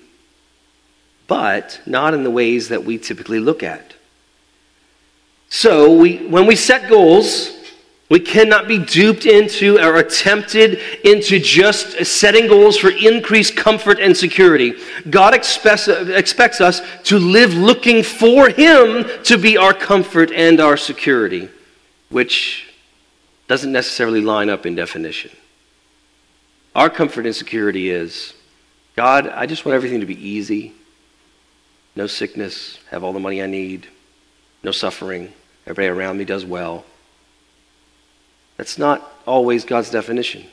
but 1.26 1.80
not 1.86 2.14
in 2.14 2.22
the 2.22 2.30
ways 2.30 2.68
that 2.68 2.84
we 2.84 2.98
typically 2.98 3.40
look 3.40 3.62
at. 3.62 3.94
So, 5.50 5.92
we, 5.94 6.18
when 6.26 6.46
we 6.46 6.54
set 6.56 6.90
goals, 6.90 7.57
we 8.08 8.20
cannot 8.20 8.66
be 8.66 8.78
duped 8.78 9.26
into 9.26 9.78
or 9.78 10.02
tempted 10.02 10.80
into 11.04 11.38
just 11.38 12.06
setting 12.06 12.46
goals 12.48 12.78
for 12.78 12.88
increased 12.88 13.54
comfort 13.54 14.00
and 14.00 14.16
security. 14.16 14.74
God 15.10 15.34
expects, 15.34 15.88
expects 15.88 16.60
us 16.62 16.80
to 17.04 17.18
live 17.18 17.52
looking 17.52 18.02
for 18.02 18.48
Him 18.48 19.04
to 19.24 19.36
be 19.36 19.58
our 19.58 19.74
comfort 19.74 20.32
and 20.32 20.58
our 20.58 20.78
security, 20.78 21.50
which 22.08 22.72
doesn't 23.46 23.72
necessarily 23.72 24.22
line 24.22 24.48
up 24.48 24.64
in 24.64 24.74
definition. 24.74 25.30
Our 26.74 26.88
comfort 26.88 27.26
and 27.26 27.36
security 27.36 27.90
is 27.90 28.32
God, 28.96 29.28
I 29.28 29.46
just 29.46 29.64
want 29.64 29.76
everything 29.76 30.00
to 30.00 30.06
be 30.06 30.28
easy. 30.28 30.72
No 31.94 32.06
sickness, 32.06 32.78
have 32.90 33.04
all 33.04 33.12
the 33.12 33.20
money 33.20 33.42
I 33.42 33.46
need, 33.46 33.86
no 34.62 34.70
suffering, 34.70 35.32
everybody 35.66 35.88
around 35.88 36.16
me 36.16 36.24
does 36.24 36.44
well. 36.44 36.84
That's 38.58 38.76
not 38.76 39.10
always 39.26 39.64
God's 39.64 39.90
definition. 39.90 40.44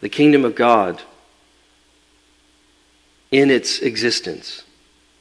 The 0.00 0.08
kingdom 0.08 0.46
of 0.46 0.54
God, 0.54 1.02
in 3.30 3.50
its 3.50 3.80
existence, 3.80 4.62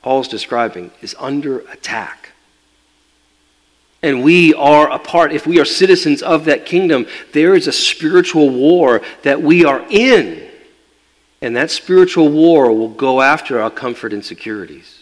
Paul's 0.02 0.30
describing, 0.30 0.92
is 1.02 1.14
under 1.20 1.60
attack 1.60 2.25
and 4.06 4.24
we 4.24 4.54
are 4.54 4.92
a 4.92 5.00
part, 5.00 5.34
if 5.34 5.48
we 5.48 5.60
are 5.60 5.66
citizens 5.66 6.22
of 6.22 6.46
that 6.46 6.68
kingdom, 6.68 7.08
there 7.32 7.56
is 7.56 7.66
a 7.66 7.72
spiritual 7.72 8.52
war 8.52 9.02
that 9.24 9.42
we 9.42 9.66
are 9.66 9.84
in. 9.90 10.48
And 11.42 11.56
that 11.56 11.72
spiritual 11.72 12.30
war 12.30 12.72
will 12.72 12.90
go 12.90 13.20
after 13.20 13.60
our 13.60 13.72
comfort 13.72 14.14
and 14.14 14.24
securities. 14.24 14.95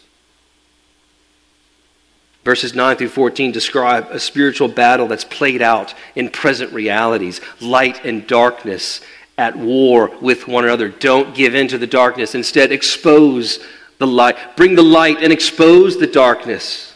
Verses 2.43 2.75
9 2.75 2.97
through 2.97 3.09
14 3.09 3.51
describe 3.51 4.07
a 4.11 4.19
spiritual 4.19 4.67
battle 4.67 5.07
that's 5.07 5.23
played 5.23 5.61
out 5.61 5.93
in 6.15 6.29
present 6.29 6.73
realities 6.73 7.39
light 7.61 8.03
and 8.03 8.27
darkness 8.27 9.01
at 9.37 9.57
war 9.57 10.11
with 10.21 10.47
one 10.47 10.63
another. 10.63 10.89
Don't 10.89 11.33
give 11.33 11.55
in 11.55 11.67
to 11.69 11.77
the 11.77 11.87
darkness. 11.87 12.35
Instead, 12.35 12.71
expose 12.71 13.59
the 13.97 14.07
light. 14.07 14.35
Bring 14.55 14.75
the 14.75 14.83
light 14.83 15.23
and 15.23 15.33
expose 15.33 15.97
the 15.97 16.07
darkness. 16.07 16.93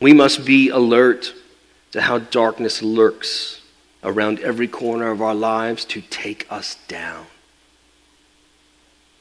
We 0.00 0.12
must 0.12 0.44
be 0.44 0.70
alert 0.70 1.34
to 1.92 2.00
how 2.00 2.18
darkness 2.18 2.82
lurks 2.82 3.60
around 4.02 4.40
every 4.40 4.66
corner 4.66 5.10
of 5.10 5.20
our 5.20 5.34
lives 5.34 5.84
to 5.84 6.00
take 6.00 6.46
us 6.50 6.76
down. 6.88 7.26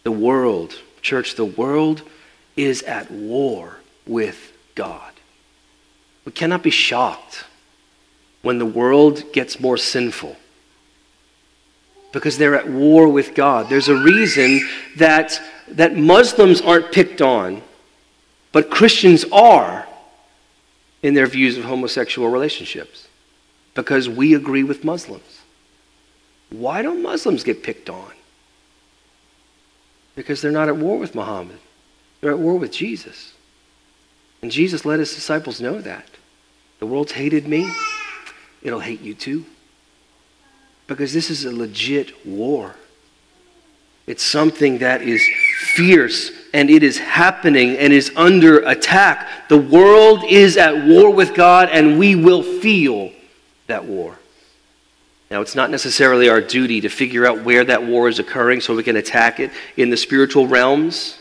The 0.04 0.12
world, 0.12 0.80
church, 1.02 1.36
the 1.36 1.46
world 1.46 2.02
is 2.56 2.82
at 2.84 3.12
war 3.12 3.78
with 4.08 4.54
God. 4.76 5.14
We 6.26 6.32
cannot 6.32 6.64
be 6.64 6.70
shocked 6.70 7.46
when 8.42 8.60
the 8.60 8.66
world 8.66 9.32
gets 9.34 9.60
more 9.60 9.78
sinful 9.78 10.38
because 12.12 12.38
they're 12.38 12.56
at 12.56 12.68
war 12.68 13.08
with 13.08 13.36
God. 13.36 13.70
There's 13.70 13.88
a 13.88 13.96
reason 13.96 14.62
that, 14.98 15.40
that 15.70 15.96
Muslims 15.96 16.62
aren't 16.62 16.92
picked 16.92 17.22
on, 17.22 17.62
but 18.52 18.70
Christians 18.70 19.26
are 19.32 19.88
in 21.04 21.14
their 21.14 21.28
views 21.28 21.58
of 21.58 21.66
homosexual 21.66 22.30
relationships 22.30 23.08
because 23.76 24.10
we 24.10 24.34
agree 24.34 24.64
with 24.64 24.84
Muslims. 24.84 25.42
Why 26.50 26.82
don't 26.82 27.02
Muslims 27.04 27.44
get 27.44 27.64
picked 27.64 27.90
on? 27.90 28.12
Because 30.16 30.42
they're 30.42 30.52
not 30.52 30.68
at 30.68 30.76
war 30.76 30.98
with 30.98 31.16
Muhammad, 31.16 31.60
they're 32.22 32.32
at 32.32 32.40
war 32.40 32.58
with 32.58 32.72
Jesus. 32.72 33.34
And 34.42 34.52
Jesus 34.52 34.86
let 34.86 35.00
his 35.00 35.14
disciples 35.14 35.60
know 35.60 35.82
that. 35.82 36.06
The 36.80 36.86
world's 36.86 37.12
hated 37.12 37.48
me, 37.48 37.72
it'll 38.62 38.80
hate 38.80 39.02
you 39.02 39.14
too. 39.14 39.46
Because 40.88 41.14
this 41.14 41.30
is 41.30 41.46
a 41.46 41.52
legit 41.52 42.26
war. 42.26 42.76
It's 44.08 44.24
something 44.24 44.80
that 44.80 45.04
is 45.04 45.24
fierce 45.76 46.32
and 46.52 46.70
it 46.70 46.82
is 46.82 46.98
happening 46.98 47.78
and 47.78 47.94
is 47.94 48.12
under 48.16 48.60
attack. 48.62 49.28
The 49.50 49.58
world 49.58 50.24
is 50.24 50.58
at 50.58 50.88
war 50.88 51.12
with 51.12 51.36
God 51.36 51.70
and 51.72 52.00
we 52.00 52.16
will 52.16 52.42
feel 52.42 53.12
that 53.68 53.86
war. 53.86 54.18
Now, 55.30 55.42
it's 55.42 55.54
not 55.54 55.70
necessarily 55.70 56.28
our 56.28 56.42
duty 56.42 56.82
to 56.82 56.90
figure 56.90 57.28
out 57.28 57.44
where 57.44 57.64
that 57.64 57.86
war 57.86 58.08
is 58.08 58.18
occurring 58.18 58.62
so 58.62 58.76
we 58.76 58.82
can 58.82 58.96
attack 58.96 59.40
it 59.40 59.52
in 59.78 59.92
the 59.92 59.98
spiritual 59.98 60.48
realms. 60.48 61.20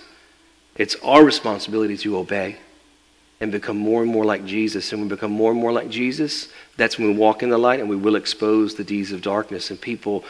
It's 0.77 0.95
our 1.03 1.23
responsibility 1.23 1.99
to 1.99 2.17
obey 2.17 2.57
and 3.41 3.53
become 3.53 3.77
more 3.77 4.03
and 4.03 4.11
more 4.11 4.25
like 4.25 4.45
Jesus. 4.45 4.93
And 4.93 5.01
when 5.01 5.09
we 5.09 5.15
become 5.15 5.31
more 5.31 5.53
and 5.53 5.61
more 5.61 5.73
like 5.73 5.89
Jesus, 5.89 6.49
that's 6.77 6.99
when 6.99 7.09
we 7.09 7.15
walk 7.15 7.43
in 7.43 7.51
the 7.51 7.59
light 7.59 7.81
and 7.81 7.89
we 7.89 7.97
will 7.97 8.17
expose 8.17 8.75
the 8.75 8.85
deeds 8.85 9.13
of 9.13 9.23
darkness. 9.23 9.71
And 9.71 9.81
people, 9.81 10.25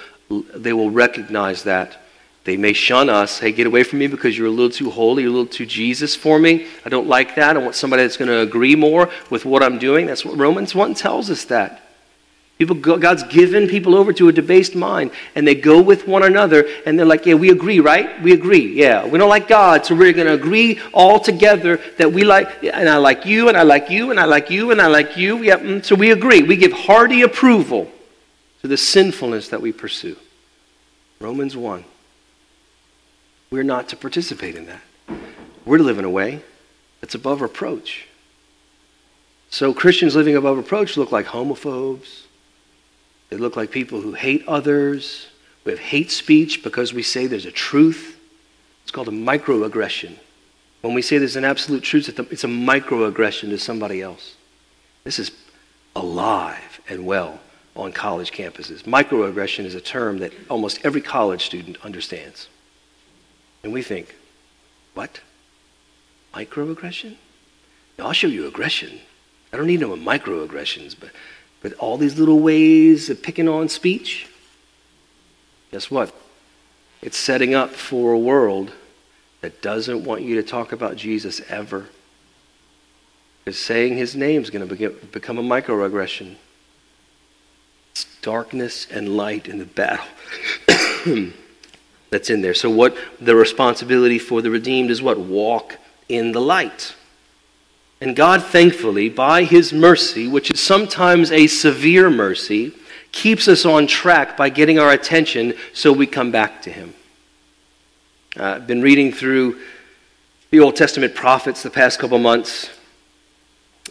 they 0.54 0.72
will 0.72 0.90
recognize 0.90 1.62
that 1.64 1.96
they 2.44 2.56
may 2.56 2.72
shun 2.72 3.10
us. 3.10 3.38
Hey, 3.38 3.52
get 3.52 3.66
away 3.66 3.82
from 3.82 3.98
me 3.98 4.06
because 4.06 4.36
you're 4.36 4.46
a 4.46 4.50
little 4.50 4.70
too 4.70 4.90
holy, 4.90 5.24
a 5.24 5.30
little 5.30 5.46
too 5.46 5.66
Jesus 5.66 6.14
for 6.14 6.38
me. 6.38 6.66
I 6.84 6.88
don't 6.88 7.06
like 7.06 7.34
that. 7.36 7.56
I 7.56 7.60
want 7.60 7.74
somebody 7.74 8.02
that's 8.02 8.16
going 8.16 8.30
to 8.30 8.40
agree 8.40 8.74
more 8.74 9.10
with 9.30 9.44
what 9.44 9.62
I'm 9.62 9.78
doing. 9.78 10.06
That's 10.06 10.24
what 10.24 10.38
Romans 10.38 10.74
1 10.74 10.94
tells 10.94 11.30
us 11.30 11.44
that. 11.46 11.88
People 12.58 12.74
God's 12.74 13.22
given 13.22 13.68
people 13.68 13.94
over 13.94 14.12
to 14.12 14.28
a 14.28 14.32
debased 14.32 14.74
mind, 14.74 15.12
and 15.36 15.46
they 15.46 15.54
go 15.54 15.80
with 15.80 16.08
one 16.08 16.24
another, 16.24 16.66
and 16.84 16.98
they're 16.98 17.06
like, 17.06 17.24
Yeah, 17.24 17.34
we 17.34 17.50
agree, 17.50 17.78
right? 17.78 18.20
We 18.20 18.32
agree. 18.32 18.74
Yeah, 18.74 19.06
we 19.06 19.16
don't 19.16 19.28
like 19.28 19.46
God, 19.46 19.86
so 19.86 19.94
we're 19.94 20.12
going 20.12 20.26
to 20.26 20.32
agree 20.32 20.80
all 20.92 21.20
together 21.20 21.80
that 21.98 22.12
we 22.12 22.24
like, 22.24 22.64
and 22.64 22.88
I 22.88 22.96
like 22.96 23.24
you, 23.24 23.48
and 23.48 23.56
I 23.56 23.62
like 23.62 23.90
you, 23.90 24.10
and 24.10 24.18
I 24.18 24.24
like 24.24 24.50
you, 24.50 24.72
and 24.72 24.82
I 24.82 24.88
like 24.88 25.16
you. 25.16 25.40
Yeah, 25.40 25.58
mm, 25.58 25.84
so 25.84 25.94
we 25.94 26.10
agree. 26.10 26.42
We 26.42 26.56
give 26.56 26.72
hearty 26.72 27.22
approval 27.22 27.88
to 28.62 28.68
the 28.68 28.76
sinfulness 28.76 29.50
that 29.50 29.62
we 29.62 29.70
pursue. 29.70 30.16
Romans 31.20 31.56
1. 31.56 31.84
We're 33.52 33.62
not 33.62 33.88
to 33.90 33.96
participate 33.96 34.56
in 34.56 34.66
that. 34.66 34.82
We're 35.64 35.78
to 35.78 35.84
live 35.84 36.00
in 36.00 36.04
a 36.04 36.10
way 36.10 36.42
that's 37.00 37.14
above 37.14 37.40
reproach. 37.40 38.08
So 39.48 39.72
Christians 39.72 40.16
living 40.16 40.34
above 40.34 40.56
reproach 40.56 40.96
look 40.96 41.12
like 41.12 41.26
homophobes. 41.26 42.24
They 43.30 43.37
look 43.37 43.56
like 43.56 43.70
people 43.70 44.00
who 44.00 44.12
hate 44.12 44.44
others. 44.49 45.28
We 45.64 45.73
have 45.73 45.80
hate 45.80 46.11
speech 46.11 46.62
because 46.62 46.94
we 46.94 47.02
say 47.02 47.26
there's 47.26 47.47
a 47.47 47.52
truth. 47.52 48.18
It's 48.82 48.90
called 48.90 49.08
a 49.08 49.12
microaggression. 49.12 50.16
When 50.80 50.94
we 50.94 51.02
say 51.02 51.18
there's 51.18 51.37
an 51.37 51.44
absolute 51.44 51.82
truth, 51.82 52.08
it's 52.08 52.44
a 52.44 52.49
microaggression 52.49 53.50
to 53.50 53.58
somebody 53.58 54.00
else. 54.00 54.37
This 55.04 55.18
is 55.18 55.30
alive 55.94 56.80
and 56.88 57.04
well 57.04 57.40
on 57.76 57.92
college 57.92 58.32
campuses. 58.32 58.82
Microaggression 58.85 59.64
is 59.64 59.75
a 59.75 59.80
term 59.80 60.18
that 60.18 60.32
almost 60.49 60.80
every 60.85 61.00
college 61.00 61.44
student 61.44 61.76
understands. 61.85 62.49
And 63.62 63.73
we 63.73 63.82
think, 63.82 64.16
what? 64.94 65.20
Microaggression? 66.35 67.16
I'll 67.99 68.12
show 68.12 68.28
you 68.28 68.47
aggression. 68.47 69.00
I 69.52 69.56
don't 69.56 69.66
need 69.66 69.80
no 69.80 69.97
microaggressions, 69.97 70.94
but, 70.99 71.11
but 71.60 71.74
all 71.74 71.96
these 71.96 72.18
little 72.18 72.40
ways 72.40 73.10
of 73.10 73.22
picking 73.22 73.48
on 73.48 73.68
speech, 73.68 74.28
guess 75.70 75.90
what? 75.90 76.14
It's 77.02 77.16
setting 77.16 77.54
up 77.54 77.70
for 77.70 78.12
a 78.12 78.18
world 78.18 78.72
that 79.40 79.62
doesn't 79.62 80.04
want 80.04 80.22
you 80.22 80.36
to 80.36 80.42
talk 80.42 80.72
about 80.72 80.96
Jesus 80.96 81.40
ever. 81.48 81.86
Because 83.44 83.58
saying 83.58 83.96
his 83.96 84.14
name 84.14 84.42
is 84.42 84.50
going 84.50 84.68
to 84.68 84.90
become 85.12 85.38
a 85.38 85.42
microaggression. 85.42 86.36
It's 87.92 88.04
darkness 88.20 88.86
and 88.90 89.16
light 89.16 89.48
in 89.48 89.58
the 89.58 89.64
battle 89.64 90.04
that's 92.10 92.30
in 92.30 92.42
there. 92.42 92.54
So, 92.54 92.68
what 92.68 92.96
the 93.20 93.34
responsibility 93.34 94.18
for 94.18 94.42
the 94.42 94.50
redeemed 94.50 94.90
is 94.90 95.00
what? 95.00 95.18
Walk 95.18 95.76
in 96.08 96.32
the 96.32 96.40
light. 96.40 96.94
And 98.00 98.14
God, 98.14 98.45
thankfully, 98.45 99.09
by 99.09 99.43
his 99.43 99.73
mercy, 99.73 100.28
which 100.28 100.50
is 100.50 100.61
sometimes 100.61 101.33
a 101.33 101.49
severe 101.49 102.11
mercy, 102.11 102.73
keeps 103.11 103.49
us 103.49 103.64
on 103.64 103.87
track 103.87 104.37
by 104.37 104.49
getting 104.49 104.78
our 104.78 104.93
attention 104.93 105.55
so 105.73 105.93
we 105.93 106.07
come 106.07 106.31
back 106.31 106.62
to 106.62 106.71
him. 106.71 106.95
Uh, 108.38 108.45
I've 108.45 108.67
been 108.67 108.83
reading 108.83 109.12
through 109.12 109.59
the 110.50 110.61
Old 110.61 110.76
Testament 110.76 111.14
prophets 111.14 111.62
the 111.62 111.71
past 111.71 111.99
couple 111.99 112.19
months. 112.19 112.71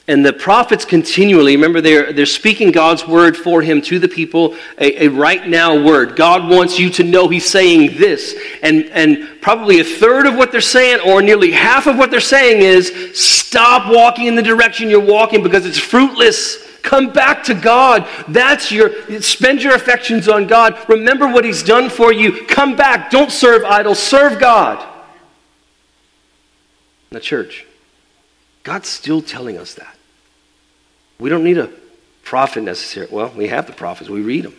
And 0.10 0.26
the 0.26 0.32
prophets 0.32 0.86
continually, 0.86 1.58
remember, 1.58 1.82
they're, 1.82 2.14
they're 2.14 2.26
speaking 2.26 2.72
God's 2.72 3.06
word 3.06 3.36
for 3.36 3.62
him 3.62 3.82
to 3.84 4.00
the 4.00 4.08
people, 4.08 4.56
a, 4.78 5.06
a, 5.06 5.08
right 5.10 5.46
now 5.46 5.84
word. 5.84 6.16
God 6.16 6.50
wants 6.50 6.80
you 6.80 6.90
to 6.92 7.04
know 7.04 7.28
he's 7.28 7.50
saying 7.50 7.98
this. 7.98 8.34
And, 8.64 8.86
and 8.86 9.42
probably 9.42 9.82
a 9.82 9.84
third 9.84 10.26
of 10.26 10.36
what 10.36 10.54
they're 10.54 10.62
saying, 10.62 11.02
or 11.02 11.22
nearly 11.22 11.52
half 11.52 11.88
of 11.88 11.98
what 11.98 12.10
they're 12.10 12.22
saying, 12.22 12.62
is 12.62 13.20
stop 13.20 13.92
walking 13.92 14.28
in 14.28 14.36
the 14.36 14.42
direction 14.42 14.90
you're 14.90 15.02
walking 15.02 15.44
because 15.44 15.66
it's 15.66 15.78
fruitless. 15.78 16.66
Come 16.84 17.12
back 17.12 17.44
to 17.44 17.54
God. 17.54 18.08
That's 18.30 18.72
your, 18.72 19.20
spend 19.20 19.62
your 19.62 19.76
affections 19.76 20.30
on 20.30 20.48
God. 20.48 20.78
Remember 20.88 21.28
what 21.28 21.44
he's 21.44 21.64
done 21.64 21.90
for 21.90 22.14
you. 22.14 22.46
Come 22.46 22.78
back. 22.78 23.12
Don't 23.12 23.32
serve 23.32 23.66
idols, 23.66 24.00
serve 24.00 24.40
God. 24.40 24.88
The 27.10 27.20
church. 27.20 27.66
God's 28.64 28.88
still 28.88 29.22
telling 29.22 29.58
us 29.58 29.74
that. 29.74 29.97
We 31.20 31.30
don't 31.30 31.44
need 31.44 31.58
a 31.58 31.70
prophet 32.24 32.64
necessarily. 32.64 33.14
Well, 33.14 33.32
we 33.36 33.48
have 33.48 33.68
the 33.68 33.74
prophets, 33.74 34.10
we 34.10 34.22
read 34.22 34.46
them. 34.46 34.56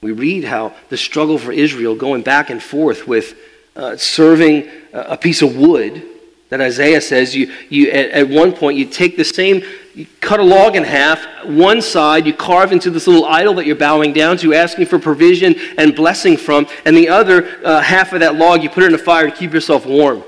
We 0.00 0.12
read 0.12 0.44
how 0.44 0.74
the 0.90 0.96
struggle 0.96 1.38
for 1.38 1.52
Israel 1.52 1.96
going 1.96 2.22
back 2.22 2.50
and 2.50 2.62
forth 2.62 3.08
with 3.08 3.36
uh, 3.74 3.96
serving 3.96 4.68
a 4.92 5.16
piece 5.16 5.42
of 5.42 5.56
wood 5.56 6.02
that 6.48 6.60
Isaiah 6.60 7.00
says 7.00 7.34
you, 7.36 7.52
you 7.68 7.90
at, 7.90 8.10
at, 8.10 8.28
one 8.28 8.52
point 8.52 8.78
you 8.78 8.86
take 8.86 9.16
the 9.16 9.24
same, 9.24 9.62
you 9.94 10.06
cut 10.20 10.40
a 10.40 10.42
log 10.42 10.76
in 10.76 10.84
half, 10.84 11.24
one 11.44 11.82
side 11.82 12.26
you 12.26 12.32
carve 12.32 12.72
into 12.72 12.90
this 12.90 13.06
little 13.06 13.26
idol 13.26 13.54
that 13.54 13.66
you're 13.66 13.76
bowing 13.76 14.12
down 14.12 14.38
to, 14.38 14.54
asking 14.54 14.86
for 14.86 14.98
provision 14.98 15.54
and 15.76 15.94
blessing 15.94 16.36
from, 16.36 16.66
and 16.84 16.96
the 16.96 17.08
other 17.08 17.58
uh, 17.64 17.80
half 17.82 18.12
of 18.12 18.20
that 18.20 18.36
log 18.36 18.62
you 18.62 18.70
put 18.70 18.84
in 18.84 18.94
a 18.94 18.98
fire 18.98 19.28
to 19.28 19.36
keep 19.36 19.52
yourself 19.52 19.84
warm. 19.84 20.22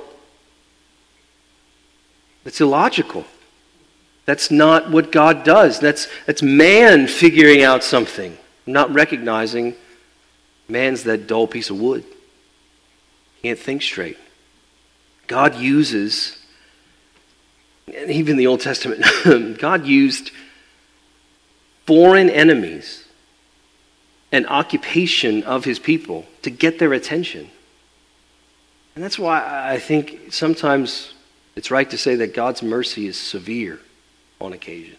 It's 2.44 2.60
illogical. 2.60 3.24
That's 4.30 4.48
not 4.48 4.92
what 4.92 5.10
God 5.10 5.42
does. 5.42 5.80
That's, 5.80 6.06
that's 6.24 6.40
man 6.40 7.08
figuring 7.08 7.64
out 7.64 7.82
something, 7.82 8.38
not 8.64 8.94
recognizing 8.94 9.74
man's 10.68 11.02
that 11.02 11.26
dull 11.26 11.48
piece 11.48 11.68
of 11.68 11.80
wood. 11.80 12.04
Can't 13.42 13.58
think 13.58 13.82
straight. 13.82 14.16
God 15.26 15.56
uses, 15.56 16.38
even 17.88 18.36
the 18.36 18.46
Old 18.46 18.60
Testament, 18.60 19.04
God 19.58 19.84
used 19.84 20.30
foreign 21.84 22.30
enemies 22.30 23.08
and 24.30 24.46
occupation 24.46 25.42
of 25.42 25.64
his 25.64 25.80
people 25.80 26.24
to 26.42 26.50
get 26.50 26.78
their 26.78 26.92
attention. 26.92 27.50
And 28.94 29.02
that's 29.02 29.18
why 29.18 29.42
I 29.68 29.80
think 29.80 30.32
sometimes 30.32 31.14
it's 31.56 31.72
right 31.72 31.90
to 31.90 31.98
say 31.98 32.14
that 32.14 32.32
God's 32.32 32.62
mercy 32.62 33.08
is 33.08 33.18
severe 33.18 33.80
on 34.40 34.52
occasion. 34.52 34.96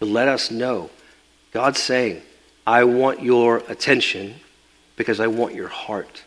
To 0.00 0.04
let 0.04 0.28
us 0.28 0.50
know 0.50 0.90
God's 1.52 1.80
saying, 1.80 2.22
I 2.66 2.84
want 2.84 3.22
your 3.22 3.58
attention 3.68 4.36
because 4.96 5.20
I 5.20 5.26
want 5.26 5.54
your 5.54 5.68
heart. 5.68 6.24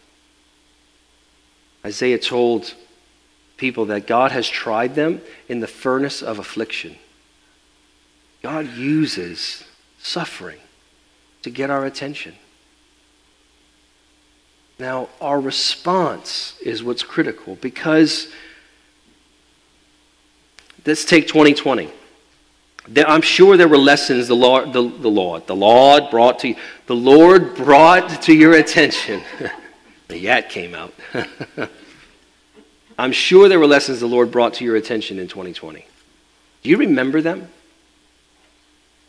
Isaiah 1.86 2.20
told 2.20 2.74
people 3.58 3.86
that 3.86 4.08
God 4.08 4.32
has 4.32 4.48
tried 4.48 4.96
them 4.96 5.22
in 5.48 5.60
the 5.60 5.68
furnace 5.68 6.22
of 6.22 6.40
affliction. 6.40 6.96
God 8.42 8.68
uses 8.76 9.64
suffering 10.00 10.60
to 11.44 11.50
get 11.50 11.70
our 11.70 11.86
attention. 11.86 12.36
Now, 14.80 15.10
our 15.22 15.40
response 15.40 16.56
is 16.60 16.84
what's 16.84 17.04
critical 17.04 17.56
because 17.62 18.30
Let's 20.86 21.06
take 21.06 21.28
2020. 21.28 21.90
I'm 22.98 23.22
sure 23.22 23.58
there 23.58 23.68
were 23.68 23.78
lessons 23.78 24.28
the 24.28 24.36
Lord, 24.36 24.74
the, 24.74 24.82
the 24.82 25.08
Lord, 25.08 25.46
the 25.46 25.56
Lord 25.56 26.10
brought 26.10 26.40
to 26.40 26.50
you, 26.50 26.56
the 26.88 26.96
Lord 26.96 27.56
brought 27.56 28.24
to 28.24 28.34
your 28.34 28.54
attention. 28.54 29.22
the 30.08 30.18
yat 30.18 30.50
came 30.50 30.74
out. 30.74 30.94
I'm 32.98 33.12
sure 33.12 33.48
there 33.48 33.60
were 33.60 33.68
lessons 33.68 34.00
the 34.00 34.08
Lord 34.08 34.32
brought 34.32 34.56
to 34.56 34.66
your 34.66 34.76
attention 34.76 35.20
in 35.20 35.28
2020. 35.28 35.86
Do 36.64 36.70
you 36.70 36.78
remember 36.78 37.22
them? 37.22 37.50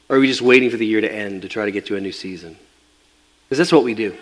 Or 0.09 0.17
are 0.17 0.21
we 0.21 0.27
just 0.27 0.43
waiting 0.43 0.69
for 0.71 0.77
the 0.77 0.87
year 0.87 1.01
to 1.01 1.13
end 1.13 1.43
to 1.43 1.49
try 1.49 1.65
to 1.65 1.71
get 1.71 1.87
to 1.87 1.97
a 1.97 2.01
new 2.01 2.13
season? 2.13 2.57
Because 3.49 3.59
that's 3.59 3.73
what 3.73 3.85
we 3.85 3.95
do. 3.95 4.15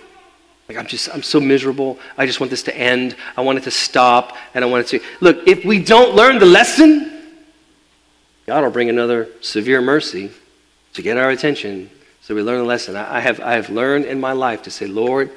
Like, 0.68 0.78
I'm 0.78 0.86
just, 0.86 1.12
I'm 1.12 1.22
so 1.24 1.40
miserable. 1.40 1.98
I 2.16 2.26
just 2.26 2.38
want 2.38 2.50
this 2.50 2.62
to 2.64 2.76
end. 2.76 3.16
I 3.36 3.40
want 3.40 3.58
it 3.58 3.64
to 3.64 3.72
stop. 3.72 4.36
And 4.54 4.64
I 4.64 4.68
want 4.68 4.86
it 4.86 4.98
to. 4.98 5.06
Look, 5.20 5.48
if 5.48 5.64
we 5.64 5.82
don't 5.82 6.14
learn 6.14 6.38
the 6.38 6.46
lesson, 6.46 7.19
God 8.50 8.64
will 8.64 8.72
bring 8.72 8.90
another 8.90 9.28
severe 9.40 9.80
mercy 9.80 10.32
to 10.94 11.02
get 11.02 11.16
our 11.16 11.30
attention 11.30 11.88
so 12.20 12.34
we 12.34 12.42
learn 12.42 12.58
a 12.58 12.64
lesson. 12.64 12.96
I 12.96 13.20
have, 13.20 13.38
I 13.38 13.52
have 13.52 13.70
learned 13.70 14.06
in 14.06 14.18
my 14.18 14.32
life 14.32 14.64
to 14.64 14.72
say, 14.72 14.88
Lord, 14.88 15.30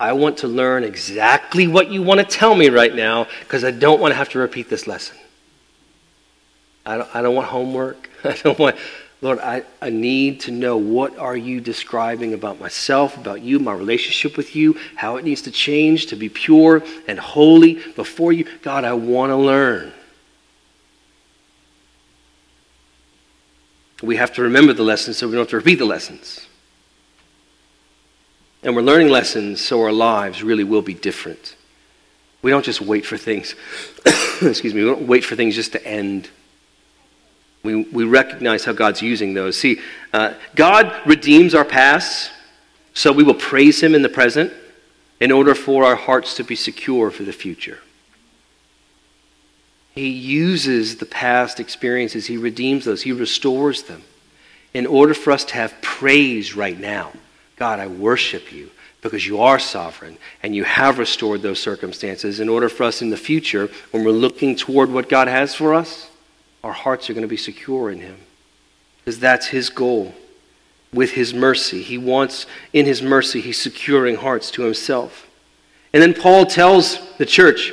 I 0.00 0.14
want 0.14 0.38
to 0.38 0.48
learn 0.48 0.82
exactly 0.82 1.66
what 1.66 1.90
you 1.90 2.02
want 2.02 2.20
to 2.20 2.24
tell 2.24 2.54
me 2.54 2.70
right 2.70 2.94
now 2.94 3.26
because 3.40 3.62
I 3.62 3.72
don't 3.72 4.00
want 4.00 4.12
to 4.12 4.16
have 4.16 4.30
to 4.30 4.38
repeat 4.38 4.70
this 4.70 4.86
lesson. 4.86 5.18
I 6.86 6.96
don't, 6.96 7.14
I 7.14 7.20
don't 7.20 7.34
want 7.34 7.48
homework. 7.48 8.08
I 8.24 8.32
don't 8.42 8.58
want, 8.58 8.76
Lord, 9.20 9.38
I, 9.40 9.62
I 9.82 9.90
need 9.90 10.40
to 10.40 10.50
know 10.50 10.78
what 10.78 11.18
are 11.18 11.36
you 11.36 11.60
describing 11.60 12.32
about 12.32 12.58
myself, 12.58 13.18
about 13.18 13.42
you, 13.42 13.58
my 13.58 13.74
relationship 13.74 14.38
with 14.38 14.56
you, 14.56 14.78
how 14.94 15.16
it 15.18 15.26
needs 15.26 15.42
to 15.42 15.50
change 15.50 16.06
to 16.06 16.16
be 16.16 16.30
pure 16.30 16.82
and 17.06 17.18
holy 17.18 17.74
before 17.96 18.32
you. 18.32 18.46
God, 18.62 18.84
I 18.84 18.94
want 18.94 19.28
to 19.28 19.36
learn. 19.36 19.92
We 24.02 24.16
have 24.16 24.32
to 24.34 24.42
remember 24.42 24.72
the 24.72 24.82
lessons 24.82 25.16
so 25.16 25.26
we 25.26 25.32
don't 25.32 25.42
have 25.42 25.50
to 25.50 25.56
repeat 25.56 25.76
the 25.76 25.86
lessons. 25.86 26.46
And 28.62 28.74
we're 28.74 28.82
learning 28.82 29.08
lessons 29.08 29.60
so 29.60 29.80
our 29.82 29.92
lives 29.92 30.42
really 30.42 30.64
will 30.64 30.82
be 30.82 30.94
different. 30.94 31.56
We 32.42 32.50
don't 32.50 32.64
just 32.64 32.80
wait 32.80 33.06
for 33.06 33.16
things, 33.16 33.54
excuse 34.42 34.74
me, 34.74 34.82
we 34.84 34.90
don't 34.90 35.06
wait 35.06 35.24
for 35.24 35.36
things 35.36 35.54
just 35.54 35.72
to 35.72 35.86
end. 35.86 36.28
We, 37.62 37.82
we 37.84 38.04
recognize 38.04 38.64
how 38.64 38.72
God's 38.72 39.02
using 39.02 39.34
those. 39.34 39.56
See, 39.56 39.80
uh, 40.12 40.34
God 40.54 40.94
redeems 41.06 41.54
our 41.54 41.64
past, 41.64 42.30
so 42.94 43.12
we 43.12 43.24
will 43.24 43.34
praise 43.34 43.82
Him 43.82 43.94
in 43.94 44.02
the 44.02 44.08
present 44.08 44.52
in 45.20 45.32
order 45.32 45.54
for 45.54 45.84
our 45.84 45.96
hearts 45.96 46.34
to 46.34 46.44
be 46.44 46.54
secure 46.54 47.10
for 47.10 47.24
the 47.24 47.32
future. 47.32 47.80
He 49.96 50.10
uses 50.10 50.96
the 50.96 51.06
past 51.06 51.58
experiences, 51.58 52.26
He 52.26 52.36
redeems 52.36 52.84
those, 52.84 53.02
He 53.02 53.12
restores 53.12 53.82
them 53.84 54.02
in 54.72 54.86
order 54.86 55.14
for 55.14 55.32
us 55.32 55.44
to 55.46 55.54
have 55.54 55.74
praise 55.82 56.54
right 56.54 56.78
now. 56.78 57.12
God, 57.56 57.80
I 57.80 57.86
worship 57.86 58.52
you 58.52 58.70
because 59.00 59.26
you 59.26 59.40
are 59.40 59.58
sovereign 59.58 60.18
and 60.42 60.54
you 60.54 60.64
have 60.64 60.98
restored 60.98 61.40
those 61.40 61.58
circumstances 61.58 62.38
in 62.40 62.48
order 62.48 62.68
for 62.68 62.84
us 62.84 63.00
in 63.00 63.10
the 63.10 63.16
future, 63.16 63.70
when 63.90 64.04
we're 64.04 64.10
looking 64.10 64.54
toward 64.54 64.90
what 64.90 65.08
God 65.08 65.28
has 65.28 65.54
for 65.54 65.72
us, 65.74 66.10
our 66.62 66.72
hearts 66.72 67.08
are 67.08 67.14
going 67.14 67.22
to 67.22 67.28
be 67.28 67.36
secure 67.36 67.90
in 67.90 68.00
Him 68.00 68.18
because 68.98 69.18
that's 69.18 69.46
His 69.46 69.70
goal. 69.70 70.14
with 70.92 71.12
his 71.12 71.34
mercy. 71.34 71.82
He 71.82 71.98
wants, 71.98 72.46
in 72.72 72.86
his 72.86 73.02
mercy, 73.02 73.40
he's 73.40 73.60
securing 73.60 74.16
hearts 74.16 74.50
to 74.52 74.62
himself. 74.62 75.28
And 75.92 76.02
then 76.02 76.14
Paul 76.14 76.46
tells 76.46 76.98
the 77.18 77.26
church 77.26 77.72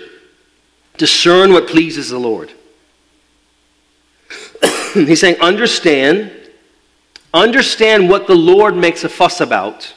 discern 0.97 1.51
what 1.53 1.67
pleases 1.67 2.09
the 2.09 2.19
Lord. 2.19 2.51
he's 4.93 5.19
saying, 5.19 5.39
understand, 5.41 6.31
understand 7.33 8.09
what 8.09 8.27
the 8.27 8.35
Lord 8.35 8.75
makes 8.75 9.03
a 9.03 9.09
fuss 9.09 9.41
about, 9.41 9.93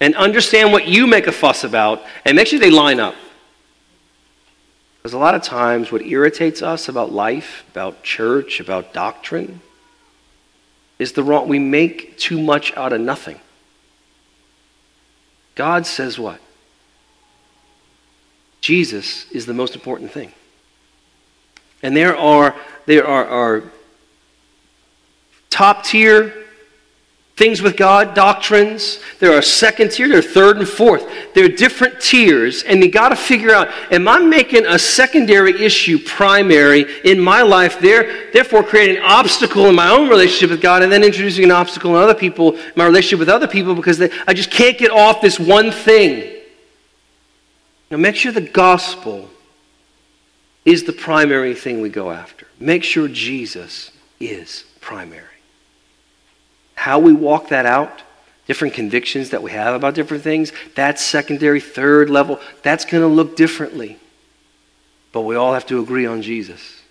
and 0.00 0.14
understand 0.14 0.72
what 0.72 0.86
you 0.86 1.06
make 1.06 1.26
a 1.26 1.32
fuss 1.32 1.64
about, 1.64 2.02
and 2.24 2.36
make 2.36 2.46
sure 2.48 2.58
they 2.58 2.70
line 2.70 3.00
up. 3.00 3.14
Because 4.98 5.14
a 5.14 5.18
lot 5.18 5.34
of 5.34 5.42
times, 5.42 5.92
what 5.92 6.02
irritates 6.02 6.62
us 6.62 6.88
about 6.88 7.12
life, 7.12 7.64
about 7.70 8.02
church, 8.02 8.58
about 8.58 8.92
doctrine, 8.92 9.60
is 10.98 11.12
the 11.12 11.22
wrong. 11.22 11.48
We 11.48 11.58
make 11.58 12.18
too 12.18 12.40
much 12.40 12.76
out 12.76 12.92
of 12.92 13.00
nothing. 13.00 13.40
God 15.54 15.86
says 15.86 16.18
what? 16.18 16.40
Jesus 18.60 19.30
is 19.30 19.46
the 19.46 19.54
most 19.54 19.74
important 19.74 20.10
thing. 20.10 20.32
And 21.82 21.96
there 21.96 22.16
are, 22.16 22.54
there 22.86 23.06
are, 23.06 23.26
are 23.26 23.62
top 25.50 25.84
tier 25.84 26.46
things 27.36 27.60
with 27.60 27.76
God, 27.76 28.14
doctrines. 28.14 28.98
There 29.18 29.36
are 29.36 29.42
second 29.42 29.92
tier, 29.92 30.08
there 30.08 30.18
are 30.18 30.22
third 30.22 30.56
and 30.56 30.68
fourth. 30.68 31.06
There 31.34 31.44
are 31.44 31.48
different 31.48 32.00
tiers, 32.00 32.62
and 32.62 32.82
you 32.82 32.90
got 32.90 33.10
to 33.10 33.16
figure 33.16 33.54
out 33.54 33.68
am 33.92 34.08
I 34.08 34.18
making 34.18 34.64
a 34.66 34.78
secondary 34.78 35.62
issue 35.62 35.98
primary 35.98 36.86
in 37.04 37.20
my 37.20 37.42
life, 37.42 37.78
there, 37.78 38.30
therefore 38.32 38.62
creating 38.62 38.96
an 38.96 39.02
obstacle 39.04 39.66
in 39.66 39.74
my 39.74 39.90
own 39.90 40.08
relationship 40.08 40.50
with 40.50 40.62
God, 40.62 40.82
and 40.82 40.90
then 40.90 41.04
introducing 41.04 41.44
an 41.44 41.50
obstacle 41.50 41.94
in 41.94 42.02
other 42.02 42.14
people, 42.14 42.58
my 42.74 42.86
relationship 42.86 43.18
with 43.18 43.28
other 43.28 43.48
people, 43.48 43.74
because 43.74 43.98
they, 43.98 44.10
I 44.26 44.32
just 44.32 44.50
can't 44.50 44.78
get 44.78 44.90
off 44.90 45.20
this 45.20 45.38
one 45.38 45.70
thing. 45.70 46.35
Now, 47.90 47.98
make 47.98 48.16
sure 48.16 48.32
the 48.32 48.40
gospel 48.40 49.30
is 50.64 50.84
the 50.84 50.92
primary 50.92 51.54
thing 51.54 51.80
we 51.80 51.88
go 51.88 52.10
after. 52.10 52.46
Make 52.58 52.82
sure 52.82 53.06
Jesus 53.06 53.92
is 54.18 54.64
primary. 54.80 55.22
How 56.74 56.98
we 56.98 57.12
walk 57.12 57.48
that 57.48 57.66
out, 57.66 58.02
different 58.48 58.74
convictions 58.74 59.30
that 59.30 59.42
we 59.42 59.52
have 59.52 59.74
about 59.74 59.94
different 59.94 60.24
things, 60.24 60.52
that's 60.74 61.02
secondary, 61.04 61.60
third 61.60 62.10
level. 62.10 62.40
That's 62.62 62.84
going 62.84 63.02
to 63.02 63.08
look 63.08 63.36
differently. 63.36 63.98
But 65.12 65.22
we 65.22 65.36
all 65.36 65.54
have 65.54 65.66
to 65.66 65.80
agree 65.80 66.06
on 66.06 66.22
Jesus. 66.22 66.82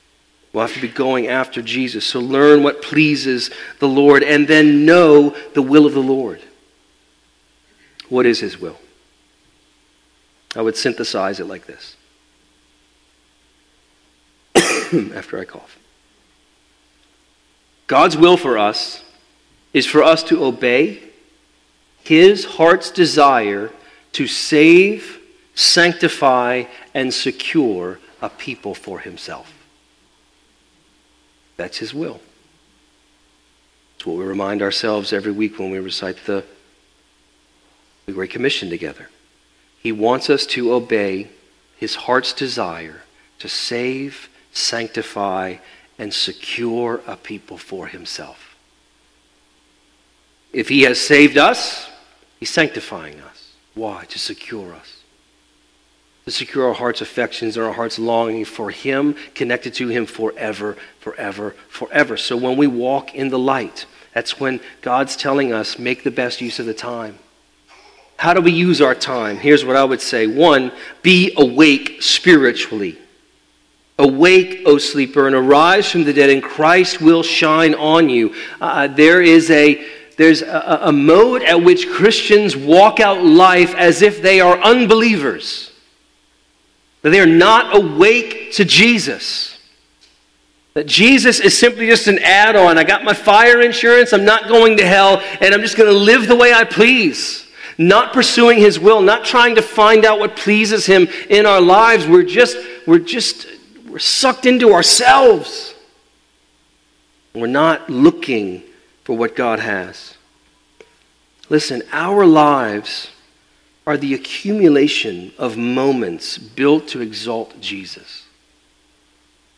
We'll 0.54 0.66
have 0.66 0.74
to 0.76 0.82
be 0.82 0.88
going 0.88 1.28
after 1.28 1.62
Jesus. 1.62 2.06
So 2.06 2.22
learn 2.22 2.64
what 2.64 2.82
pleases 2.82 3.52
the 3.80 3.90
Lord 3.90 4.24
and 4.24 4.48
then 4.48 4.86
know 4.86 5.36
the 5.54 5.62
will 5.62 5.86
of 5.86 5.94
the 5.94 6.00
Lord. 6.00 6.42
What 8.08 8.26
is 8.26 8.40
his 8.40 8.58
will? 8.58 8.78
I 10.56 10.62
would 10.62 10.78
synthesize 10.78 11.40
it 11.40 11.46
like 11.46 11.66
this 11.66 11.96
after 15.14 15.40
I 15.40 15.46
cough. 15.46 15.78
God's 17.88 18.18
will 18.18 18.38
for 18.38 18.58
us 18.58 19.04
is 19.74 19.86
for 19.86 20.02
us 20.02 20.24
to 20.24 20.44
obey 20.44 21.04
his 22.04 22.46
heart's 22.46 22.92
desire 22.92 23.72
to 24.14 24.28
save, 24.28 25.20
sanctify, 25.56 26.64
and 26.94 27.14
secure 27.14 28.00
a 28.22 28.30
people 28.30 28.74
for 28.74 29.00
himself. 29.00 29.52
That's 31.58 31.78
his 31.78 31.94
will. 31.94 32.22
It's 33.96 34.06
what 34.06 34.18
we 34.18 34.24
remind 34.24 34.62
ourselves 34.62 35.14
every 35.14 35.32
week 35.32 35.60
when 35.60 35.72
we 35.72 35.80
recite 35.80 36.26
the, 36.26 36.44
the 38.06 38.14
Great 38.14 38.30
Commission 38.30 38.70
together. 38.70 39.10
He 39.86 39.92
wants 39.92 40.32
us 40.32 40.48
to 40.48 40.74
obey 40.74 41.28
his 41.78 41.94
heart's 41.94 42.34
desire 42.34 43.04
to 43.38 43.48
save, 43.48 44.30
sanctify, 44.52 45.58
and 46.00 46.12
secure 46.12 47.02
a 47.06 47.16
people 47.16 47.60
for 47.60 47.86
himself. 47.86 48.56
If 50.52 50.70
he 50.70 50.82
has 50.82 51.00
saved 51.00 51.38
us, 51.38 51.88
he's 52.40 52.50
sanctifying 52.50 53.20
us. 53.20 53.52
Why? 53.76 54.06
To 54.06 54.18
secure 54.18 54.74
us. 54.74 55.04
To 56.26 56.32
secure 56.32 56.68
our 56.70 56.74
heart's 56.74 57.02
affections 57.02 57.56
and 57.56 57.64
our 57.64 57.74
heart's 57.74 58.00
longing 58.00 58.46
for 58.46 58.72
him, 58.72 59.16
connected 59.36 59.76
to 59.76 59.90
him 59.90 60.08
forever, 60.08 60.78
forever, 61.00 61.52
forever. 61.70 62.18
So 62.18 62.36
when 62.36 62.58
we 62.58 62.66
walk 62.66 63.14
in 63.14 63.30
the 63.30 63.38
light, 63.38 63.86
that's 64.16 64.40
when 64.40 64.62
God's 64.82 65.16
telling 65.16 65.54
us, 65.54 65.78
make 65.78 66.04
the 66.04 66.10
best 66.10 66.42
use 66.42 66.58
of 66.58 66.66
the 66.66 66.74
time. 66.74 67.20
How 68.18 68.34
do 68.34 68.42
we 68.42 68.52
use 68.52 68.82
our 68.82 68.96
time? 68.96 69.38
Here's 69.38 69.66
what 69.66 69.76
I 69.76 69.84
would 69.84 70.02
say. 70.02 70.28
One, 70.28 70.72
be 71.02 71.34
awake 71.38 72.02
spiritually. 72.02 72.98
Awake, 73.98 74.64
O 74.66 74.78
sleeper, 74.78 75.28
and 75.28 75.36
arise 75.36 75.90
from 75.90 76.04
the 76.04 76.14
dead, 76.14 76.30
and 76.30 76.44
Christ 76.44 77.02
will 77.02 77.24
shine 77.24 77.74
on 77.76 78.10
you. 78.10 78.36
Uh, 78.60 78.88
there 78.88 79.22
is 79.22 79.50
a 79.52 79.86
there's 80.18 80.42
a, 80.42 80.80
a 80.84 80.92
mode 80.92 81.44
at 81.44 81.62
which 81.62 81.90
Christians 81.90 82.56
walk 82.56 83.00
out 83.00 83.24
life 83.24 83.76
as 83.76 84.02
if 84.02 84.22
they 84.22 84.40
are 84.40 84.58
unbelievers. 84.58 85.72
That 87.02 87.10
they 87.10 87.20
are 87.20 87.26
not 87.26 87.76
awake 87.76 88.54
to 88.54 88.66
Jesus. 88.66 89.60
That 90.74 90.88
Jesus 90.88 91.40
is 91.40 91.58
simply 91.58 91.88
just 91.88 92.08
an 92.08 92.20
add 92.20 92.56
on. 92.56 92.78
I 92.78 92.84
got 92.84 93.04
my 93.04 93.14
fire 93.14 93.62
insurance, 93.62 94.14
I'm 94.14 94.26
not 94.26 94.48
going 94.48 94.78
to 94.78 94.86
hell, 94.86 95.22
and 95.42 95.54
I'm 95.54 95.62
just 95.62 95.78
going 95.78 95.92
to 95.92 95.98
live 95.98 96.28
the 96.28 96.36
way 96.36 96.54
I 96.54 96.64
please. 96.64 97.45
Not 97.78 98.14
pursuing 98.14 98.60
his 98.60 98.80
will, 98.80 99.02
not 99.02 99.26
trying 99.26 99.56
to 99.56 99.62
find 99.62 100.06
out 100.06 100.20
what 100.20 100.36
pleases 100.36 100.86
him 100.86 101.08
in 101.30 101.46
our 101.46 101.62
lives. 101.62 102.08
We're 102.08 102.24
just, 102.24 102.58
we're 102.88 103.00
just, 103.00 103.48
we're 103.88 104.00
sucked 104.00 104.46
into 104.46 104.72
ourselves. 104.72 105.74
We're 107.34 107.48
not 107.48 107.90
looking 107.90 108.64
for 109.04 109.18
what 109.18 109.36
God 109.36 109.60
has. 109.60 110.16
Listen, 111.50 111.84
our 111.92 112.26
lives 112.26 113.12
are 113.86 113.98
the 113.98 114.14
accumulation 114.14 115.32
of 115.38 115.58
moments 115.58 116.38
built 116.38 116.88
to 116.90 117.02
exalt 117.02 117.60
Jesus. 117.62 118.24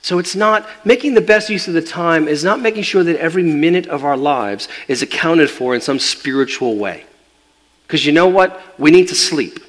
So 0.01 0.19
it's 0.19 0.35
not 0.35 0.67
making 0.85 1.13
the 1.13 1.21
best 1.21 1.49
use 1.49 1.67
of 1.67 1.73
the 1.73 1.81
time 1.81 2.27
is 2.27 2.43
not 2.43 2.61
making 2.61 2.83
sure 2.83 3.03
that 3.03 3.17
every 3.17 3.43
minute 3.43 3.87
of 3.87 4.03
our 4.05 4.17
lives 4.17 4.67
is 4.87 5.01
accounted 5.01 5.49
for 5.49 5.75
in 5.75 5.81
some 5.81 5.99
spiritual 5.99 6.77
way. 6.77 7.05
Because 7.87 8.05
you 8.05 8.11
know 8.11 8.27
what? 8.27 8.61
We 8.77 8.91
need 8.91 9.07
to 9.07 9.15
sleep. 9.15 9.59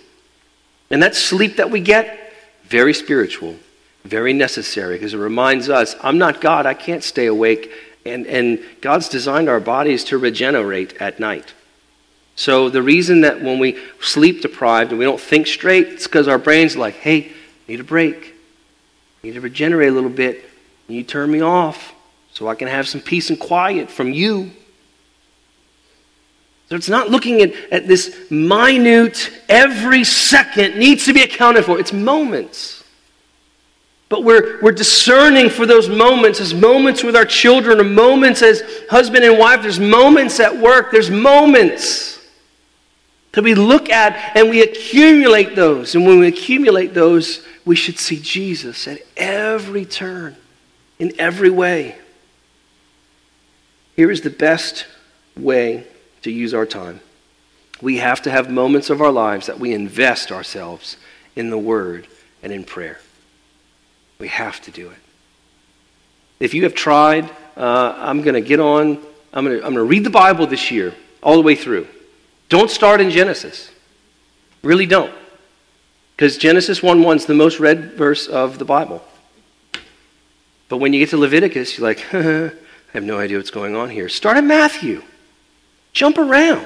And 0.90 1.02
that 1.02 1.14
sleep 1.14 1.56
that 1.56 1.70
we 1.70 1.80
get, 1.80 2.32
very 2.64 2.92
spiritual, 2.92 3.56
very 4.04 4.32
necessary, 4.32 4.96
because 4.96 5.14
it 5.14 5.18
reminds 5.18 5.68
us 5.68 5.94
I'm 6.02 6.18
not 6.18 6.40
God, 6.40 6.66
I 6.66 6.74
can't 6.74 7.04
stay 7.04 7.26
awake 7.26 7.70
and, 8.04 8.26
and 8.26 8.60
God's 8.80 9.08
designed 9.08 9.48
our 9.48 9.60
bodies 9.60 10.04
to 10.04 10.18
regenerate 10.18 11.00
at 11.00 11.20
night. 11.20 11.54
So 12.36 12.68
the 12.68 12.82
reason 12.82 13.22
that 13.22 13.42
when 13.42 13.58
we 13.58 13.78
sleep 14.00 14.42
deprived 14.42 14.90
and 14.90 14.98
we 14.98 15.04
don't 15.04 15.20
think 15.20 15.46
straight, 15.46 15.88
it's 15.88 16.06
because 16.06 16.28
our 16.28 16.38
brain's 16.38 16.76
like, 16.76 16.94
hey, 16.94 17.32
need 17.66 17.80
a 17.80 17.84
break. 17.84 18.34
Need 19.22 19.34
to 19.34 19.40
regenerate 19.40 19.88
a 19.88 19.92
little 19.92 20.10
bit. 20.10 20.48
You 20.86 20.96
need 20.96 21.08
to 21.08 21.12
turn 21.12 21.30
me 21.30 21.40
off 21.40 21.92
so 22.32 22.48
I 22.48 22.54
can 22.54 22.68
have 22.68 22.88
some 22.88 23.00
peace 23.00 23.30
and 23.30 23.38
quiet 23.38 23.90
from 23.90 24.12
you. 24.12 24.52
So 26.68 26.76
it's 26.76 26.88
not 26.88 27.08
looking 27.08 27.40
at, 27.40 27.54
at 27.72 27.88
this 27.88 28.30
minute, 28.30 29.30
every 29.48 30.04
second 30.04 30.78
needs 30.78 31.06
to 31.06 31.14
be 31.14 31.22
accounted 31.22 31.64
for. 31.64 31.80
It's 31.80 31.94
moments. 31.94 32.84
But 34.10 34.22
we're, 34.22 34.60
we're 34.60 34.72
discerning 34.72 35.48
for 35.48 35.64
those 35.64 35.88
moments 35.88 36.40
as 36.40 36.52
moments 36.52 37.02
with 37.02 37.16
our 37.16 37.24
children, 37.24 37.80
or 37.80 37.84
moments 37.84 38.42
as 38.42 38.62
husband 38.90 39.24
and 39.24 39.38
wife. 39.38 39.62
There's 39.62 39.80
moments 39.80 40.40
at 40.40 40.56
work. 40.56 40.90
There's 40.90 41.10
moments 41.10 42.18
that 43.32 43.44
we 43.44 43.54
look 43.54 43.90
at 43.90 44.36
and 44.36 44.50
we 44.50 44.62
accumulate 44.62 45.54
those. 45.54 45.94
And 45.94 46.06
when 46.06 46.18
we 46.18 46.28
accumulate 46.28 46.92
those, 46.92 47.46
we 47.64 47.76
should 47.76 47.98
see 47.98 48.20
Jesus 48.20 48.86
at 48.88 49.00
every 49.16 49.84
turn, 49.84 50.36
in 50.98 51.12
every 51.18 51.50
way. 51.50 51.96
Here 53.96 54.10
is 54.10 54.20
the 54.20 54.30
best 54.30 54.86
way 55.36 55.86
to 56.22 56.30
use 56.30 56.54
our 56.54 56.66
time. 56.66 57.00
We 57.80 57.98
have 57.98 58.22
to 58.22 58.30
have 58.30 58.50
moments 58.50 58.90
of 58.90 59.00
our 59.00 59.12
lives 59.12 59.46
that 59.46 59.60
we 59.60 59.72
invest 59.72 60.32
ourselves 60.32 60.96
in 61.36 61.50
the 61.50 61.58
Word 61.58 62.06
and 62.42 62.52
in 62.52 62.64
prayer. 62.64 63.00
We 64.18 64.28
have 64.28 64.60
to 64.62 64.70
do 64.70 64.90
it. 64.90 64.98
If 66.40 66.54
you 66.54 66.64
have 66.64 66.74
tried, 66.74 67.30
uh, 67.56 67.94
I'm 67.96 68.22
going 68.22 68.34
to 68.34 68.40
get 68.40 68.60
on, 68.60 68.98
I'm 69.32 69.44
going 69.44 69.74
to 69.74 69.82
read 69.82 70.04
the 70.04 70.10
Bible 70.10 70.46
this 70.46 70.70
year, 70.70 70.94
all 71.22 71.36
the 71.36 71.42
way 71.42 71.54
through. 71.54 71.86
Don't 72.48 72.70
start 72.70 73.00
in 73.00 73.10
Genesis. 73.10 73.70
Really 74.62 74.86
don't. 74.86 75.12
Because 76.16 76.36
Genesis 76.36 76.82
1 76.82 77.02
1 77.02 77.16
is 77.16 77.26
the 77.26 77.34
most 77.34 77.60
read 77.60 77.92
verse 77.92 78.26
of 78.26 78.58
the 78.58 78.64
Bible. 78.64 79.04
But 80.68 80.78
when 80.78 80.92
you 80.92 80.98
get 80.98 81.10
to 81.10 81.16
Leviticus, 81.16 81.78
you're 81.78 81.86
like, 81.86 82.04
I 82.14 82.52
have 82.92 83.04
no 83.04 83.18
idea 83.18 83.36
what's 83.36 83.50
going 83.50 83.76
on 83.76 83.90
here. 83.90 84.08
Start 84.08 84.36
at 84.36 84.44
Matthew. 84.44 85.02
Jump 85.98 86.16
around. 86.16 86.64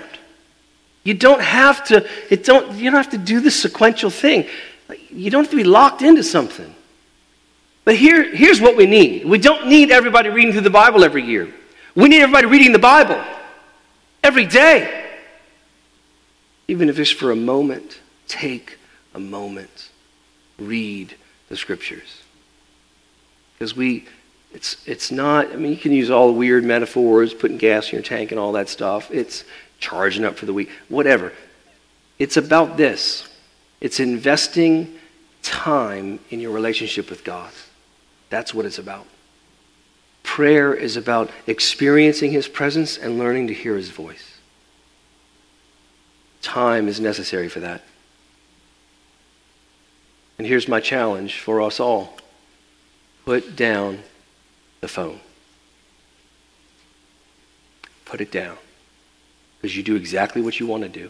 You 1.04 1.14
don't 1.14 1.40
have 1.40 1.84
to, 1.84 2.06
it 2.28 2.44
don't, 2.44 2.76
you 2.76 2.90
don't 2.90 3.02
have 3.02 3.12
to 3.12 3.18
do 3.18 3.40
the 3.40 3.50
sequential 3.50 4.10
thing. 4.10 4.46
You 5.08 5.30
don't 5.30 5.44
have 5.44 5.50
to 5.52 5.56
be 5.56 5.64
locked 5.64 6.02
into 6.02 6.22
something. 6.22 6.74
But 7.86 7.96
here, 7.96 8.30
here's 8.36 8.60
what 8.60 8.76
we 8.76 8.84
need. 8.84 9.24
We 9.24 9.38
don't 9.38 9.68
need 9.68 9.90
everybody 9.90 10.28
reading 10.28 10.52
through 10.52 10.60
the 10.60 10.68
Bible 10.68 11.02
every 11.02 11.24
year. 11.24 11.50
We 11.94 12.10
need 12.10 12.20
everybody 12.20 12.46
reading 12.46 12.72
the 12.72 12.78
Bible 12.78 13.24
every 14.22 14.44
day. 14.44 15.08
Even 16.68 16.90
if 16.90 16.98
it's 16.98 17.10
for 17.10 17.30
a 17.30 17.36
moment, 17.36 18.00
take 18.28 18.76
a 19.14 19.18
moment. 19.18 19.88
Read 20.58 21.14
the 21.48 21.56
scriptures. 21.56 22.20
Because 23.54 23.74
we, 23.74 24.04
it's, 24.54 24.76
it's 24.86 25.10
not, 25.10 25.52
I 25.52 25.56
mean, 25.56 25.72
you 25.72 25.78
can 25.78 25.92
use 25.92 26.10
all 26.10 26.26
the 26.26 26.34
weird 26.34 26.64
metaphors, 26.64 27.32
putting 27.32 27.58
gas 27.58 27.86
in 27.86 27.92
your 27.94 28.02
tank 28.02 28.30
and 28.32 28.38
all 28.38 28.52
that 28.52 28.68
stuff. 28.68 29.10
It's 29.10 29.44
charging 29.78 30.24
up 30.24 30.36
for 30.36 30.46
the 30.46 30.52
week, 30.52 30.70
whatever. 30.88 31.32
It's 32.18 32.36
about 32.36 32.76
this 32.76 33.28
it's 33.80 33.98
investing 33.98 34.96
time 35.42 36.20
in 36.30 36.38
your 36.38 36.52
relationship 36.52 37.10
with 37.10 37.24
God. 37.24 37.50
That's 38.30 38.54
what 38.54 38.64
it's 38.64 38.78
about. 38.78 39.06
Prayer 40.22 40.72
is 40.72 40.96
about 40.96 41.30
experiencing 41.48 42.30
His 42.30 42.46
presence 42.46 42.96
and 42.96 43.18
learning 43.18 43.48
to 43.48 43.54
hear 43.54 43.74
His 43.74 43.90
voice. 43.90 44.38
Time 46.42 46.86
is 46.86 47.00
necessary 47.00 47.48
for 47.48 47.58
that. 47.58 47.82
And 50.38 50.46
here's 50.46 50.68
my 50.68 50.78
challenge 50.78 51.40
for 51.40 51.60
us 51.60 51.80
all 51.80 52.16
put 53.24 53.56
down 53.56 53.98
the 54.82 54.88
phone. 54.88 55.20
Put 58.04 58.20
it 58.20 58.30
down. 58.30 58.58
Because 59.60 59.74
you 59.76 59.82
do 59.82 59.96
exactly 59.96 60.42
what 60.42 60.60
you 60.60 60.66
want 60.66 60.82
to 60.82 60.88
do. 60.88 61.08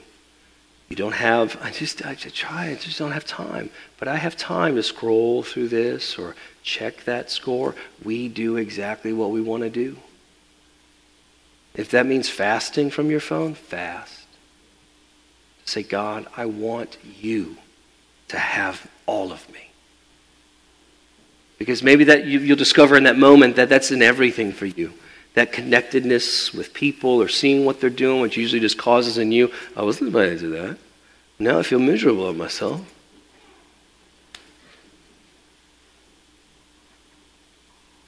You 0.89 0.95
don't 0.95 1.15
have, 1.15 1.59
I 1.63 1.71
just, 1.71 2.05
I 2.05 2.15
just 2.15 2.37
try, 2.37 2.69
I 2.69 2.75
just 2.75 2.99
don't 2.99 3.13
have 3.13 3.25
time. 3.25 3.71
But 3.99 4.09
I 4.09 4.17
have 4.17 4.37
time 4.37 4.77
to 4.77 4.83
scroll 4.83 5.43
through 5.43 5.69
this 5.69 6.19
or 6.19 6.37
check 6.63 7.05
that 7.05 7.31
score. 7.31 7.75
We 8.05 8.29
do 8.29 8.57
exactly 8.57 9.13
what 9.15 9.31
we 9.31 9.41
want 9.41 9.63
to 9.63 9.71
do. 9.71 9.97
If 11.75 11.91
that 11.93 12.05
means 12.05 12.29
fasting 12.29 12.91
from 12.91 13.11
your 13.11 13.21
phone, 13.21 13.55
fast. 13.55 14.27
Say, 15.65 15.83
God, 15.83 16.27
I 16.37 16.45
want 16.45 16.99
you 17.19 17.57
to 18.29 18.39
have 18.39 18.87
all 19.07 19.33
of 19.33 19.51
me. 19.51 19.72
Because 21.63 21.81
maybe 21.81 22.03
that 22.05 22.27
you, 22.27 22.41
will 22.41 22.57
discover 22.57 22.97
in 22.97 23.05
that 23.05 23.17
moment 23.17 23.55
that 23.55 23.69
that's 23.69 23.93
in 23.93 24.03
everything 24.03 24.51
for 24.51 24.67
you. 24.67 24.93
That 25.35 25.53
connectedness 25.53 26.53
with 26.53 26.75
people 26.75 27.23
or 27.23 27.29
seeing 27.29 27.65
what 27.65 27.81
they're 27.81 27.89
doing, 27.89 28.21
which 28.21 28.37
usually 28.37 28.59
just 28.59 28.77
causes 28.77 29.17
in 29.17 29.31
you, 29.31 29.53
I 29.77 29.83
wasn't 29.83 30.09
invited 30.09 30.41
to 30.41 30.49
that. 30.49 30.79
Now 31.39 31.61
I 31.61 31.63
feel 31.63 31.79
miserable 31.79 32.27
of 32.27 32.37
myself. 32.37 32.81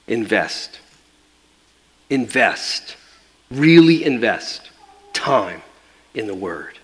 Invest. 0.05 0.81
Invest. 2.09 2.97
Really 3.49 4.03
invest 4.03 4.69
time 5.13 5.61
in 6.13 6.27
the 6.27 6.35
Word 6.35 6.77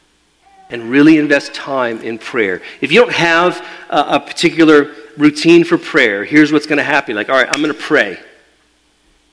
and 0.69 0.89
really 0.89 1.17
invest 1.17 1.53
time 1.53 2.01
in 2.01 2.17
prayer. 2.17 2.61
If 2.79 2.93
you 2.93 3.01
don't 3.01 3.13
have 3.13 3.63
a, 3.89 4.15
a 4.15 4.19
particular 4.21 4.95
routine 5.17 5.63
for 5.63 5.77
prayer, 5.77 6.23
here's 6.23 6.51
what's 6.51 6.65
going 6.65 6.77
to 6.77 6.83
happen. 6.83 7.15
Like, 7.15 7.29
all 7.29 7.35
right, 7.35 7.47
I'm 7.51 7.61
going 7.61 7.73
to 7.73 7.79
pray. 7.79 8.19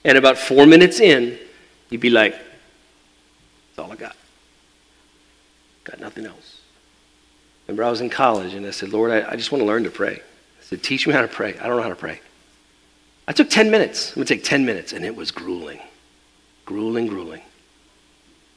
And 0.05 0.17
about 0.17 0.39
four 0.39 0.67
minutes 0.67 1.01
in, 1.01 1.39
you'd 1.91 2.01
be 2.01 2.11
like, 2.11 2.33
that's 2.33 3.79
all 3.79 3.93
I 3.93 3.97
got. 3.97 4.17
Got 5.85 6.01
nothing 6.01 6.27
else. 6.27 6.61
Remember, 7.67 7.85
I 7.85 7.91
was 7.91 8.01
in 8.01 8.11
college 8.11 8.55
and 8.55 8.67
I 8.67 8.71
said, 8.71 8.91
Lord, 8.91 9.11
I, 9.11 9.31
I 9.33 9.37
just 9.37 9.53
want 9.53 9.63
to 9.63 9.67
learn 9.67 9.85
to 9.85 9.91
pray. 9.91 10.15
I 10.15 10.63
said, 10.63 10.83
teach 10.83 11.07
me 11.07 11.13
how 11.13 11.23
to 11.23 11.29
pray. 11.29 11.59
I 11.59 11.67
don't 11.67 11.77
know 11.77 11.83
how 11.83 11.89
to 11.89 11.97
pray. 11.97 12.21
I 13.27 13.33
took 13.33 13.51
10 13.51 13.71
minutes. 13.71 14.11
I'm 14.11 14.15
going 14.17 14.27
to 14.27 14.35
take 14.35 14.45
10 14.45 14.65
minutes, 14.65 14.93
and 14.93 15.05
it 15.05 15.15
was 15.15 15.31
grueling. 15.31 15.81
Grueling, 16.65 17.07
grueling. 17.07 17.43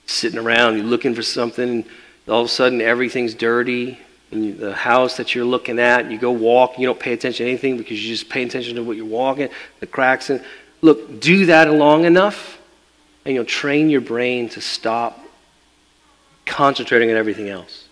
Sitting 0.05 0.39
around, 0.39 0.77
you're 0.77 0.85
looking 0.85 1.13
for 1.13 1.21
something, 1.21 1.85
all 2.27 2.41
of 2.41 2.45
a 2.45 2.49
sudden 2.49 2.81
everything's 2.81 3.33
dirty 3.33 3.99
and 4.31 4.57
the 4.57 4.73
house 4.73 5.17
that 5.17 5.35
you're 5.35 5.45
looking 5.45 5.79
at 5.79 6.09
you 6.09 6.17
go 6.17 6.31
walk 6.31 6.77
you 6.79 6.85
don't 6.85 6.99
pay 6.99 7.13
attention 7.13 7.45
to 7.45 7.49
anything 7.51 7.77
because 7.77 8.03
you 8.03 8.09
just 8.09 8.29
pay 8.29 8.43
attention 8.43 8.75
to 8.75 8.83
what 8.83 8.95
you're 8.95 9.05
walking 9.05 9.49
the 9.79 9.87
cracks 9.87 10.29
and 10.29 10.43
look 10.81 11.19
do 11.19 11.45
that 11.45 11.71
long 11.71 12.05
enough 12.05 12.59
and 13.25 13.35
you'll 13.35 13.45
train 13.45 13.89
your 13.89 14.01
brain 14.01 14.49
to 14.49 14.61
stop 14.61 15.19
concentrating 16.45 17.09
on 17.09 17.15
everything 17.15 17.49
else. 17.49 17.87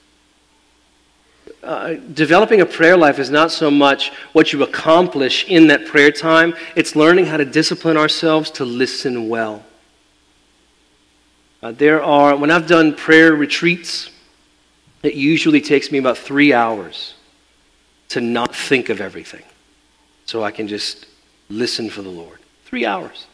Uh, 1.62 1.96
developing 2.14 2.62
a 2.62 2.66
prayer 2.66 2.96
life 2.96 3.20
is 3.20 3.30
not 3.30 3.52
so 3.52 3.70
much 3.70 4.12
what 4.32 4.54
you 4.54 4.64
accomplish 4.64 5.46
in 5.46 5.68
that 5.68 5.86
prayer 5.86 6.10
time 6.10 6.56
it's 6.76 6.96
learning 6.96 7.26
how 7.26 7.36
to 7.36 7.44
discipline 7.44 7.98
ourselves 7.98 8.50
to 8.50 8.64
listen 8.64 9.28
well. 9.28 9.64
Uh, 11.62 11.74
there 11.74 12.02
are 12.02 12.38
when 12.38 12.50
i've 12.50 12.66
done 12.66 12.96
prayer 12.96 13.34
retreats 13.34 14.10
it 15.04 15.14
usually 15.14 15.62
takes 15.62 15.92
me 15.92 15.98
about 15.98 16.18
three 16.18 16.54
hours 16.54 17.14
to 18.10 18.22
not 18.22 18.56
think 18.56 18.90
of 18.90 19.02
everything 19.02 19.44
so 20.26 20.44
I 20.44 20.52
can 20.52 20.68
just 20.68 21.06
listen 21.50 21.90
for 21.90 22.02
the 22.02 22.10
Lord. 22.10 22.40
Three 22.66 22.86
hours. 22.86 23.26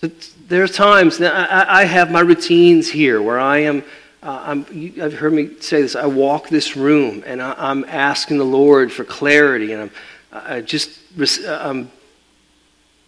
So 0.00 0.10
there 0.48 0.62
are 0.62 0.68
times 0.68 1.18
that 1.18 1.32
I, 1.32 1.82
I 1.82 1.84
have 1.84 2.10
my 2.10 2.20
routines 2.20 2.88
here 2.88 3.22
where 3.22 3.38
I 3.38 3.58
am. 3.58 3.84
Uh, 4.22 4.62
you, 4.72 5.02
I've 5.02 5.14
heard 5.14 5.32
me 5.32 5.60
say 5.60 5.82
this. 5.82 5.96
I 5.96 6.06
walk 6.06 6.48
this 6.48 6.76
room 6.76 7.24
and 7.26 7.42
I, 7.42 7.70
am 7.70 7.84
asking 7.88 8.38
the 8.38 8.44
Lord 8.44 8.92
for 8.92 9.04
clarity, 9.04 9.72
and 9.72 9.82
I'm 9.82 9.90
I 10.32 10.60
just 10.60 10.98
I'm 11.46 11.90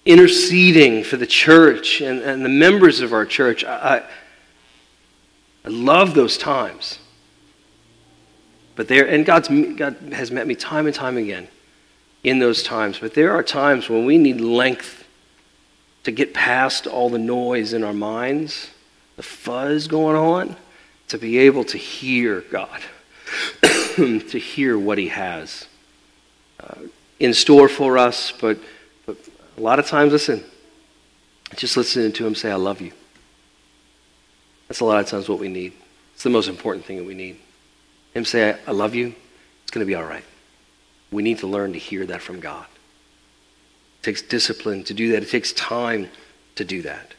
interceding 0.04 1.02
for 1.02 1.16
the 1.16 1.26
church 1.26 2.00
and, 2.00 2.20
and 2.20 2.44
the 2.44 2.48
members 2.48 3.00
of 3.00 3.12
our 3.12 3.24
church. 3.24 3.64
I, 3.64 3.96
I 3.96 4.02
love 5.68 6.14
those 6.14 6.36
times. 6.36 6.98
But 8.76 8.88
there, 8.88 9.06
and 9.06 9.24
God's, 9.24 9.48
God 9.48 9.96
has 10.12 10.30
met 10.30 10.46
me 10.46 10.54
time 10.54 10.86
and 10.86 10.94
time 10.94 11.16
again 11.16 11.48
in 12.22 12.38
those 12.38 12.62
times. 12.62 12.98
But 12.98 13.14
there 13.14 13.32
are 13.32 13.42
times 13.42 13.88
when 13.88 14.04
we 14.04 14.18
need 14.18 14.40
length 14.40 15.06
to 16.04 16.10
get 16.10 16.34
past 16.34 16.86
all 16.86 17.08
the 17.08 17.18
noise 17.18 17.72
in 17.72 17.84
our 17.84 17.92
minds, 17.92 18.70
the 19.16 19.22
fuzz 19.22 19.86
going 19.86 20.16
on, 20.16 20.56
to 21.08 21.18
be 21.18 21.38
able 21.38 21.64
to 21.64 21.78
hear 21.78 22.40
God, 22.50 22.80
to 23.62 24.18
hear 24.18 24.78
what 24.78 24.98
He 24.98 25.08
has 25.08 25.66
uh, 26.60 26.74
in 27.20 27.32
store 27.32 27.68
for 27.68 27.96
us. 27.96 28.32
But, 28.32 28.58
but 29.06 29.16
a 29.56 29.60
lot 29.60 29.78
of 29.78 29.86
times, 29.86 30.12
listen, 30.12 30.42
just 31.56 31.76
listening 31.76 32.12
to 32.12 32.26
Him 32.26 32.34
say, 32.34 32.50
I 32.50 32.56
love 32.56 32.80
you. 32.80 32.92
That's 34.68 34.80
a 34.80 34.84
lot 34.84 35.00
of 35.00 35.06
times 35.06 35.28
what 35.28 35.38
we 35.38 35.48
need. 35.48 35.72
It's 36.14 36.22
the 36.22 36.30
most 36.30 36.48
important 36.48 36.84
thing 36.86 36.96
that 36.96 37.04
we 37.04 37.14
need. 37.14 37.38
Him 38.14 38.24
say, 38.24 38.56
I 38.66 38.70
love 38.70 38.94
you, 38.94 39.14
it's 39.62 39.70
going 39.70 39.84
to 39.84 39.86
be 39.86 39.94
all 39.94 40.04
right. 40.04 40.24
We 41.10 41.22
need 41.22 41.38
to 41.38 41.46
learn 41.46 41.72
to 41.72 41.78
hear 41.78 42.06
that 42.06 42.22
from 42.22 42.40
God. 42.40 42.66
It 44.00 44.02
takes 44.02 44.22
discipline 44.22 44.84
to 44.84 44.94
do 44.94 45.12
that, 45.12 45.22
it 45.22 45.30
takes 45.30 45.52
time 45.52 46.08
to 46.54 46.64
do 46.64 46.82
that. 46.82 47.14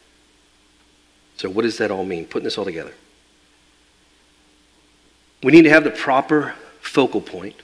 So, 1.38 1.50
what 1.50 1.64
does 1.64 1.78
that 1.80 1.92
all 1.92 2.06
mean? 2.06 2.26
Putting 2.26 2.46
this 2.46 2.58
all 2.58 2.66
together. 2.66 2.94
We 5.44 5.52
need 5.52 5.64
to 5.64 5.70
have 5.70 5.84
the 5.84 5.92
proper 5.92 6.56
focal 6.80 7.22
point 7.22 7.56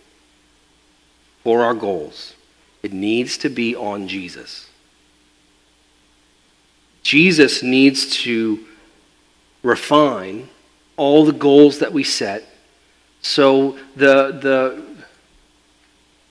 for 1.43 1.63
our 1.63 1.73
goals. 1.73 2.35
It 2.83 2.93
needs 2.93 3.37
to 3.39 3.49
be 3.49 3.75
on 3.75 4.07
Jesus. 4.07 4.69
Jesus 7.03 7.63
needs 7.63 8.09
to 8.23 8.65
refine 9.63 10.49
all 10.97 11.25
the 11.25 11.33
goals 11.33 11.79
that 11.79 11.93
we 11.93 12.03
set. 12.03 12.43
So 13.21 13.77
the, 13.95 14.31
the, 14.31 14.83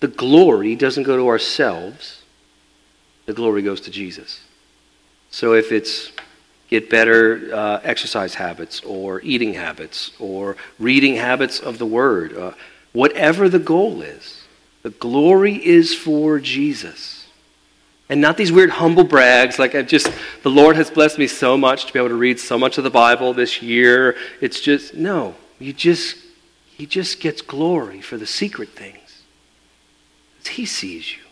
the 0.00 0.08
glory 0.08 0.76
doesn't 0.76 1.04
go 1.04 1.16
to 1.16 1.28
ourselves, 1.28 2.22
the 3.26 3.32
glory 3.32 3.62
goes 3.62 3.80
to 3.82 3.90
Jesus. 3.90 4.40
So 5.30 5.54
if 5.54 5.70
it's 5.70 6.12
get 6.68 6.88
better 6.88 7.50
uh, 7.52 7.80
exercise 7.82 8.34
habits 8.34 8.80
or 8.80 9.20
eating 9.22 9.54
habits 9.54 10.12
or 10.18 10.56
reading 10.78 11.16
habits 11.16 11.58
of 11.58 11.78
the 11.78 11.86
Word, 11.86 12.36
uh, 12.36 12.52
whatever 12.92 13.48
the 13.48 13.58
goal 13.58 14.02
is, 14.02 14.44
the 14.82 14.90
glory 14.90 15.54
is 15.54 15.94
for 15.94 16.38
Jesus. 16.38 17.19
And 18.10 18.20
not 18.20 18.36
these 18.36 18.50
weird 18.50 18.70
humble 18.70 19.04
brags, 19.04 19.60
like 19.60 19.76
I 19.76 19.82
just, 19.82 20.12
the 20.42 20.50
Lord 20.50 20.74
has 20.74 20.90
blessed 20.90 21.16
me 21.16 21.28
so 21.28 21.56
much 21.56 21.86
to 21.86 21.92
be 21.92 22.00
able 22.00 22.08
to 22.08 22.16
read 22.16 22.40
so 22.40 22.58
much 22.58 22.76
of 22.76 22.82
the 22.82 22.90
Bible 22.90 23.32
this 23.32 23.62
year. 23.62 24.16
It's 24.40 24.60
just, 24.60 24.94
no, 24.94 25.36
you 25.60 25.72
just, 25.72 26.16
He 26.76 26.86
just 26.86 27.20
gets 27.20 27.40
glory 27.40 28.00
for 28.00 28.16
the 28.16 28.26
secret 28.26 28.70
things. 28.70 29.22
He 30.44 30.66
sees 30.66 31.12
you, 31.16 31.22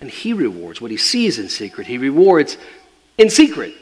and 0.00 0.10
He 0.10 0.32
rewards 0.32 0.80
what 0.80 0.90
He 0.90 0.96
sees 0.96 1.38
in 1.38 1.48
secret. 1.48 1.86
He 1.86 1.96
rewards 1.96 2.58
in 3.16 3.30
secret. 3.30 3.74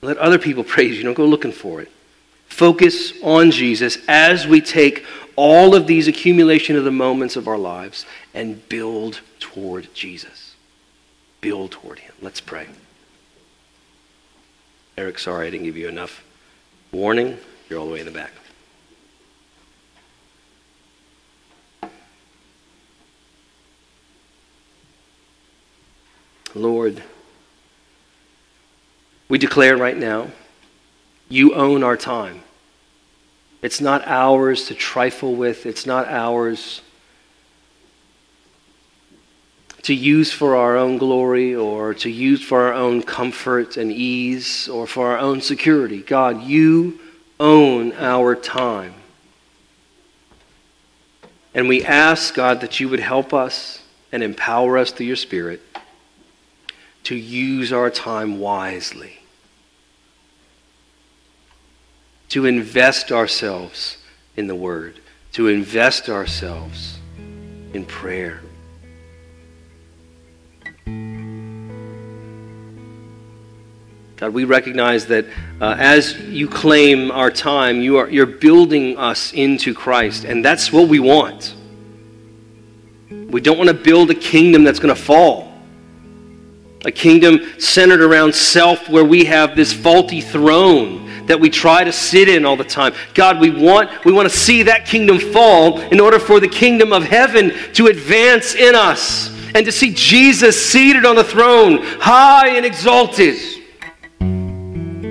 Let 0.00 0.16
other 0.16 0.38
people 0.38 0.64
praise 0.74 0.96
you. 0.96 1.02
Don't 1.02 1.12
go 1.12 1.26
looking 1.26 1.52
for 1.52 1.82
it. 1.82 1.92
Focus 2.46 3.12
on 3.22 3.50
Jesus 3.50 3.98
as 4.08 4.46
we 4.46 4.62
take 4.62 5.04
all 5.36 5.74
of 5.74 5.86
these 5.86 6.08
accumulation 6.08 6.76
of 6.76 6.84
the 6.84 6.90
moments 6.90 7.36
of 7.36 7.46
our 7.46 7.58
lives 7.58 8.06
and 8.32 8.66
build 8.70 9.20
toward 9.40 9.92
Jesus. 9.94 10.54
Build 11.40 11.70
toward 11.70 12.00
him. 12.00 12.12
Let's 12.20 12.40
pray. 12.40 12.66
Eric, 14.96 15.18
sorry 15.18 15.46
I 15.46 15.50
didn't 15.50 15.64
give 15.64 15.76
you 15.76 15.88
enough 15.88 16.24
warning. 16.90 17.38
You're 17.68 17.78
all 17.78 17.86
the 17.86 17.92
way 17.92 18.00
in 18.00 18.06
the 18.06 18.12
back. 18.12 18.32
Lord, 26.54 27.02
we 29.28 29.38
declare 29.38 29.76
right 29.76 29.96
now, 29.96 30.28
you 31.28 31.54
own 31.54 31.84
our 31.84 31.96
time. 31.96 32.42
It's 33.60 33.80
not 33.80 34.02
ours 34.06 34.66
to 34.66 34.74
trifle 34.74 35.34
with, 35.34 35.66
it's 35.66 35.84
not 35.84 36.08
ours 36.08 36.80
to 39.88 39.94
use 39.94 40.30
for 40.30 40.54
our 40.54 40.76
own 40.76 40.98
glory 40.98 41.54
or 41.54 41.94
to 41.94 42.10
use 42.10 42.42
for 42.42 42.64
our 42.64 42.74
own 42.74 43.02
comfort 43.02 43.78
and 43.78 43.90
ease 43.90 44.68
or 44.68 44.86
for 44.86 45.12
our 45.12 45.16
own 45.16 45.40
security. 45.40 46.02
God, 46.02 46.42
you 46.42 47.00
own 47.40 47.92
our 47.94 48.34
time. 48.34 48.92
And 51.54 51.68
we 51.68 51.82
ask, 51.82 52.34
God, 52.34 52.60
that 52.60 52.78
you 52.78 52.90
would 52.90 53.00
help 53.00 53.32
us 53.32 53.82
and 54.12 54.22
empower 54.22 54.76
us 54.76 54.90
through 54.90 55.06
your 55.06 55.16
Spirit 55.16 55.62
to 57.04 57.14
use 57.14 57.72
our 57.72 57.88
time 57.88 58.40
wisely, 58.40 59.20
to 62.28 62.44
invest 62.44 63.10
ourselves 63.10 63.96
in 64.36 64.48
the 64.48 64.54
Word, 64.54 65.00
to 65.32 65.48
invest 65.48 66.10
ourselves 66.10 66.98
in 67.72 67.86
prayer. 67.86 68.42
God, 74.18 74.34
we 74.34 74.44
recognize 74.44 75.06
that 75.06 75.26
uh, 75.60 75.76
as 75.78 76.18
you 76.20 76.48
claim 76.48 77.10
our 77.10 77.30
time, 77.30 77.80
you 77.80 77.98
are, 77.98 78.10
you're 78.10 78.26
building 78.26 78.98
us 78.98 79.32
into 79.32 79.74
Christ, 79.74 80.24
and 80.24 80.44
that's 80.44 80.72
what 80.72 80.88
we 80.88 81.00
want. 81.00 81.54
We 83.10 83.40
don't 83.40 83.58
want 83.58 83.68
to 83.68 83.74
build 83.74 84.10
a 84.10 84.14
kingdom 84.14 84.64
that's 84.64 84.78
going 84.78 84.94
to 84.94 85.00
fall 85.00 85.48
a 86.84 86.92
kingdom 86.92 87.40
centered 87.58 88.00
around 88.00 88.34
self 88.34 88.88
where 88.88 89.04
we 89.04 89.24
have 89.24 89.56
this 89.56 89.72
faulty 89.72 90.20
throne 90.20 91.26
that 91.26 91.38
we 91.38 91.50
try 91.50 91.84
to 91.84 91.92
sit 91.92 92.28
in 92.28 92.46
all 92.46 92.56
the 92.56 92.64
time. 92.64 92.94
God, 93.14 93.40
we 93.40 93.50
want, 93.50 94.04
we 94.04 94.12
want 94.12 94.30
to 94.30 94.36
see 94.36 94.62
that 94.62 94.86
kingdom 94.86 95.18
fall 95.18 95.80
in 95.80 96.00
order 96.00 96.18
for 96.18 96.40
the 96.40 96.48
kingdom 96.48 96.92
of 96.92 97.04
heaven 97.04 97.52
to 97.74 97.88
advance 97.88 98.54
in 98.54 98.74
us 98.74 99.28
and 99.54 99.66
to 99.66 99.72
see 99.72 99.92
Jesus 99.92 100.64
seated 100.64 101.04
on 101.04 101.16
the 101.16 101.24
throne, 101.24 101.82
high 102.00 102.56
and 102.56 102.64
exalted. 102.64 103.36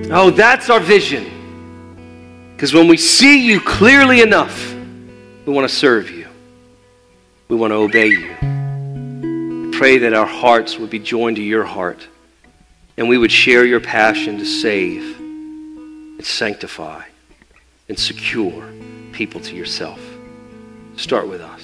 Oh, 0.09 0.29
that's 0.29 0.69
our 0.69 0.79
vision. 0.79 2.53
Because 2.55 2.73
when 2.73 2.87
we 2.87 2.97
see 2.97 3.45
you 3.45 3.61
clearly 3.61 4.21
enough, 4.21 4.73
we 5.45 5.53
want 5.53 5.69
to 5.69 5.75
serve 5.75 6.09
you, 6.09 6.27
we 7.47 7.55
want 7.55 7.71
to 7.71 7.75
obey 7.75 8.07
you 8.07 8.57
pray 9.77 9.99
that 9.99 10.13
our 10.15 10.25
hearts 10.25 10.79
would 10.79 10.89
be 10.89 10.97
joined 10.97 11.35
to 11.35 11.43
your 11.43 11.63
heart 11.63 12.07
and 12.97 13.07
we 13.07 13.15
would 13.15 13.31
share 13.31 13.63
your 13.63 13.79
passion 13.79 14.39
to 14.39 14.45
save 14.45 15.19
and 15.19 16.25
sanctify 16.25 17.03
and 17.87 17.99
secure 17.99 18.67
people 19.11 19.39
to 19.39 19.55
yourself. 19.55 19.99
Start 20.95 21.27
with 21.27 21.41
us. 21.41 21.56